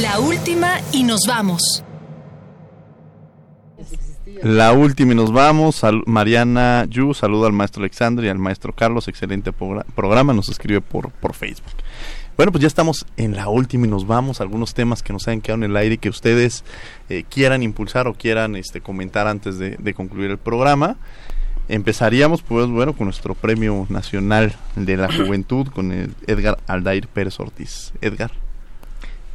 [0.02, 1.85] La última y nos vamos.
[4.44, 5.82] La última y nos vamos.
[6.06, 9.08] Mariana Yu, saludo al maestro Alexander y al maestro Carlos.
[9.08, 10.34] Excelente programa.
[10.34, 11.74] Nos escribe por, por Facebook.
[12.38, 14.42] Bueno, pues ya estamos en la última y nos vamos.
[14.42, 16.64] Algunos temas que nos hayan quedado en el aire y que ustedes
[17.10, 20.98] eh, quieran impulsar o quieran este, comentar antes de, concluir el programa.
[21.70, 27.40] Empezaríamos, pues, bueno, con nuestro Premio Nacional de la Juventud, con el Edgar Aldair Pérez
[27.40, 27.94] Ortiz.
[28.02, 28.32] Edgar.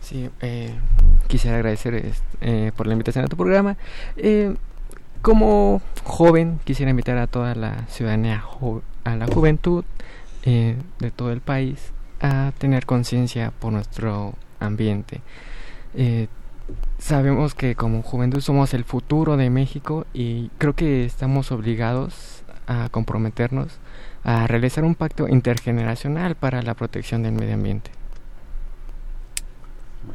[0.03, 0.73] Sí, eh,
[1.29, 3.77] quisiera agradecer eh, por la invitación a tu programa.
[4.17, 4.55] Eh,
[5.23, 8.45] como joven, quisiera invitar a toda la ciudadanía,
[9.05, 9.85] a la juventud
[10.45, 15.21] eh, de todo el país a tener conciencia por nuestro ambiente.
[15.95, 16.29] Eh,
[16.99, 22.89] sabemos que como juventud somos el futuro de México y creo que estamos obligados a
[22.91, 23.79] comprometernos
[24.23, 27.91] a realizar un pacto intergeneracional para la protección del medio ambiente.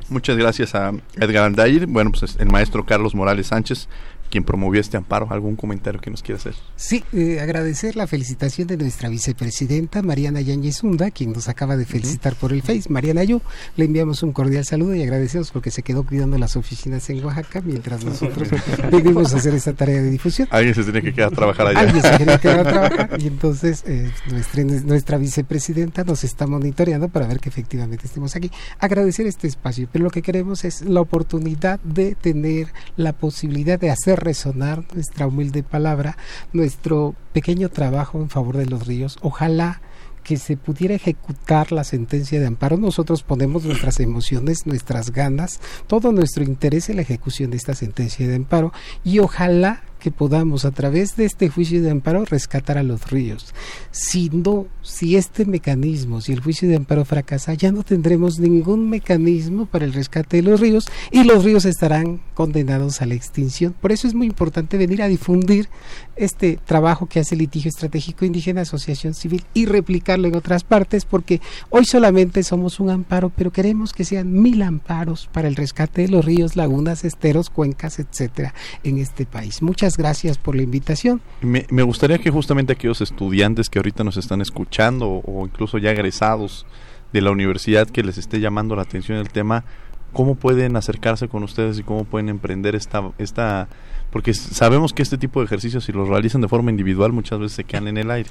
[0.09, 3.87] Muchas gracias a Edgar Aldair, bueno, pues el maestro Carlos Morales Sánchez,
[4.35, 5.27] quien promovió este amparo.
[5.29, 6.55] ¿Algún comentario que nos quiera hacer?
[6.75, 11.85] Sí, eh, agradecer la felicitación de nuestra vicepresidenta Mariana Yáñez Hunda, quien nos acaba de
[11.85, 12.89] felicitar por el Face.
[12.89, 13.41] Mariana Yu,
[13.77, 17.61] le enviamos un cordial saludo y agradecemos porque se quedó cuidando las oficinas en Oaxaca
[17.63, 18.49] mientras nosotros
[18.91, 20.49] venimos a hacer esta tarea de difusión.
[20.51, 21.79] Alguien se tiene que quedar a trabajar allá.
[21.79, 26.45] Alguien se tiene que quedar a trabajar y entonces eh, nuestra, nuestra vicepresidenta nos está
[26.45, 28.51] monitoreando para ver que efectivamente estemos aquí.
[28.79, 33.91] Agradecer este espacio, pero lo que queremos es la oportunidad de tener la posibilidad de
[33.91, 36.17] hacer resonar nuestra humilde palabra,
[36.51, 39.17] nuestro pequeño trabajo en favor de los ríos.
[39.21, 39.81] Ojalá
[40.25, 46.11] que se pudiera ejecutar la sentencia de amparo, nosotros ponemos nuestras emociones, nuestras ganas, todo
[46.11, 48.73] nuestro interés en la ejecución de esta sentencia de amparo
[49.03, 53.55] y ojalá que podamos a través de este juicio de amparo rescatar a los ríos.
[53.89, 58.87] Si no, si este mecanismo, si el juicio de amparo fracasa, ya no tendremos ningún
[58.87, 63.73] mecanismo para el rescate de los ríos y los ríos estarán condenados a la extinción.
[63.81, 65.69] Por eso es muy importante venir a difundir
[66.15, 71.03] este trabajo que hace el litigio estratégico indígena Asociación Civil y replicarlo en otras partes
[71.03, 71.41] porque
[71.71, 76.09] hoy solamente somos un amparo, pero queremos que sean mil amparos para el rescate de
[76.09, 78.53] los ríos, lagunas, esteros, cuencas, etcétera,
[78.83, 79.63] en este país.
[79.63, 81.21] Muchas gracias por la invitación.
[81.41, 85.91] Me, me gustaría que justamente aquellos estudiantes que ahorita nos están escuchando o incluso ya
[85.91, 86.65] egresados
[87.13, 89.63] de la universidad que les esté llamando la atención el tema,
[90.11, 93.67] cómo pueden acercarse con ustedes y cómo pueden emprender esta, esta
[94.11, 97.55] porque sabemos que este tipo de ejercicios si los realizan de forma individual muchas veces
[97.55, 98.29] se quedan en el aire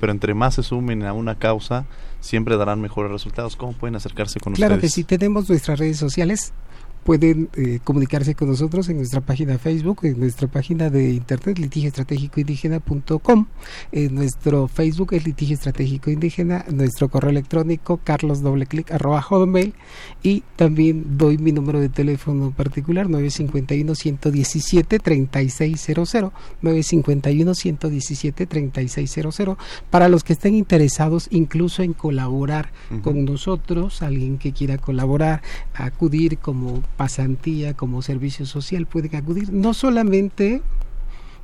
[0.00, 1.86] pero entre más se sumen a una causa
[2.20, 3.56] siempre darán mejores resultados.
[3.56, 4.68] ¿Cómo pueden acercarse con ustedes?
[4.68, 6.52] Claro que sí, tenemos nuestras redes sociales
[7.04, 13.46] pueden eh, comunicarse con nosotros en nuestra página Facebook, en nuestra página de internet litigioestratégicoindígena.com,
[13.92, 18.42] en nuestro Facebook es litigio estratégico indígena, nuestro correo electrónico carlos
[18.90, 19.74] arroba hotmail
[20.22, 26.14] y también doy mi número de teléfono particular 951 117 3600
[26.62, 29.56] 951 117 3600
[29.90, 32.72] para los que estén interesados incluso en colaborar
[33.02, 35.42] con nosotros, alguien que quiera colaborar,
[35.74, 40.60] acudir como pasantía, como servicio social, pueden acudir no solamente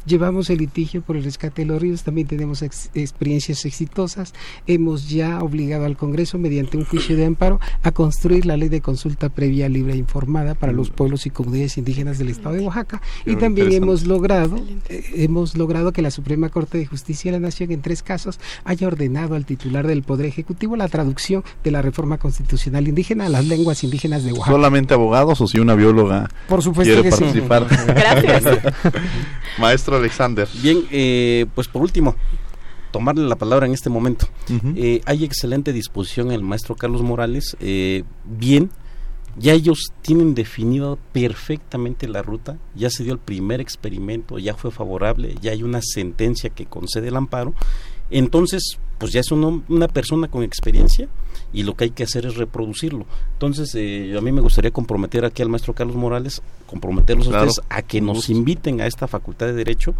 [0.07, 4.35] llevamos el litigio por el rescate de los ríos, también tenemos experiencias exitosas.
[4.67, 8.81] Hemos ya obligado al Congreso, mediante un juicio de amparo, a construir la ley de
[8.81, 13.01] consulta previa, libre e informada para los pueblos y comunidades indígenas del Estado de Oaxaca.
[13.27, 17.47] y también hemos logrado, eh, hemos logrado que la Suprema Corte de Justicia de la
[17.47, 21.83] Nación, en tres casos, haya ordenado al titular del Poder Ejecutivo la traducción de la
[21.83, 24.53] reforma constitucional indígena a las lenguas indígenas de Oaxaca.
[24.53, 27.67] ¿Solamente abogados o si una bióloga Por supuesto quiere participar?
[27.87, 28.45] Gracias.
[29.59, 30.49] Maestro Alexander.
[30.63, 32.17] Bien, eh, pues por último,
[32.91, 34.29] tomarle la palabra en este momento.
[34.77, 37.57] Eh, hay excelente disposición el maestro Carlos Morales.
[37.59, 38.71] Eh, bien,
[39.37, 44.71] ya ellos tienen definido perfectamente la ruta, ya se dio el primer experimento, ya fue
[44.71, 47.55] favorable, ya hay una sentencia que concede el amparo.
[48.11, 51.09] Entonces, pues ya es una persona con experiencia
[51.53, 53.07] y lo que hay que hacer es reproducirlo.
[53.33, 57.61] Entonces, eh, a mí me gustaría comprometer aquí al maestro Carlos Morales, comprometerlos a ustedes
[57.69, 59.95] a que nos inviten a esta Facultad de Derecho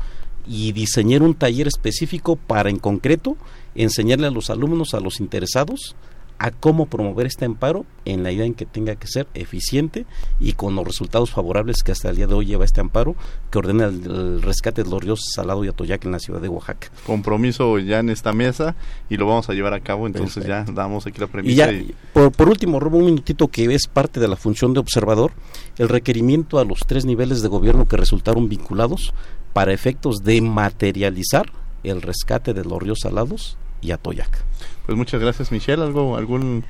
[0.47, 3.37] y diseñar un taller específico para, en concreto,
[3.75, 5.97] enseñarle a los alumnos, a los interesados,
[6.39, 10.05] a cómo promover este amparo en la idea en que tenga que ser eficiente
[10.41, 13.15] y con los resultados favorables que hasta el día de hoy lleva este amparo
[13.51, 16.89] que ordena el, rescate de los ríos Salado y Atoyac en la ciudad de Oaxaca.
[17.07, 18.75] Compromiso ya en esta mesa
[19.09, 21.73] y lo vamos a llevar a cabo, entonces ya damos aquí la premisa.
[21.73, 25.33] Y Por, por, último, robo un minutito que es parte de la función de observador,
[25.79, 29.15] el requerimiento a los tres niveles de gobierno que resultaron vinculados
[29.53, 31.51] para efectos de materializar
[31.85, 34.43] el rescate de los ríos Salados y Atoyac.
[34.87, 35.83] Pues muchas gracias, Michelle.
[35.83, 36.65] ¿Algo, algún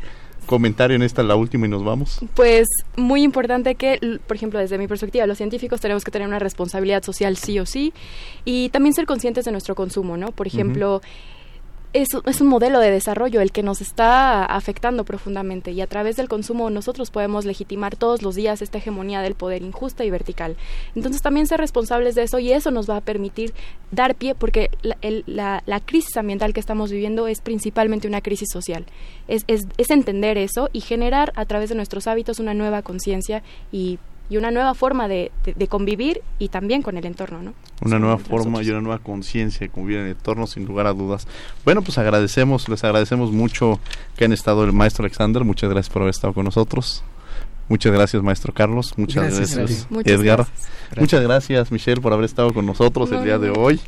[0.47, 2.19] comentario en esta, la última, y nos vamos?
[2.35, 6.39] Pues muy importante que, por ejemplo, desde mi perspectiva, los científicos tenemos que tener una
[6.39, 7.93] responsabilidad social sí o sí
[8.45, 10.33] y también ser conscientes de nuestro consumo, ¿no?
[10.33, 11.01] Por ejemplo,
[11.95, 16.17] es, es, un modelo de desarrollo el que nos está afectando profundamente y a través
[16.17, 20.57] del consumo nosotros podemos legitimar todos los días esta hegemonía del poder injusta y vertical.
[20.97, 23.55] Entonces también ser responsables de eso y eso nos va a permitir
[23.93, 28.85] dar pie porque la, crisis ambiental que estamos viviendo es principalmente una crisis social.
[29.29, 29.45] Es
[29.91, 33.99] entender eso y generar a través de nuestros hábitos una nueva conciencia y
[34.31, 37.55] y una nueva forma de, de, convivir y también con el entorno, ¿no?
[37.83, 40.93] Una nueva forma y una nueva conciencia de convivir en el entorno, sin lugar a
[40.93, 41.27] dudas.
[41.65, 43.81] Bueno, pues agradecemos, les agradecemos mucho
[44.17, 47.05] que han estado el maestro Alexander, muchas gracias por haber estado con nosotros.
[47.69, 48.93] Muchas gracias, maestro Carlos.
[48.97, 50.47] Muchas gracias, Edgar.
[50.97, 53.81] Muchas gracias, Michelle, por haber estado con nosotros el día de hoy.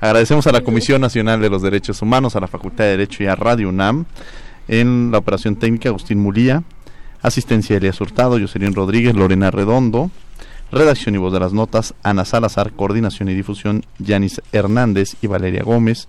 [0.00, 3.26] Agradecemos a la Comisión Nacional de los Derechos Humanos, a la Facultad de Derecho y
[3.26, 4.04] a Radio UNAM.
[4.68, 6.62] En la operación técnica, Agustín Mulía.
[7.22, 10.10] Asistencia Elías Hurtado, Jocelyn Rodríguez, Lorena Redondo.
[10.72, 12.72] Redacción y voz de las notas, Ana Salazar.
[12.72, 16.08] Coordinación y difusión, Yanis Hernández y Valeria Gómez.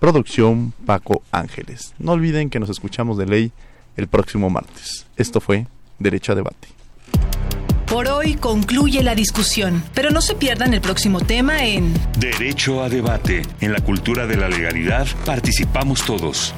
[0.00, 1.94] Producción, Paco Ángeles.
[1.98, 3.52] No olviden que nos escuchamos de ley
[3.96, 5.06] el próximo martes.
[5.16, 5.66] Esto fue
[5.98, 6.68] Derecho a Debate.
[7.86, 12.88] Por hoy concluye la discusión, pero no se pierdan el próximo tema en Derecho a
[12.88, 13.42] Debate.
[13.60, 16.54] En la cultura de la legalidad participamos todos.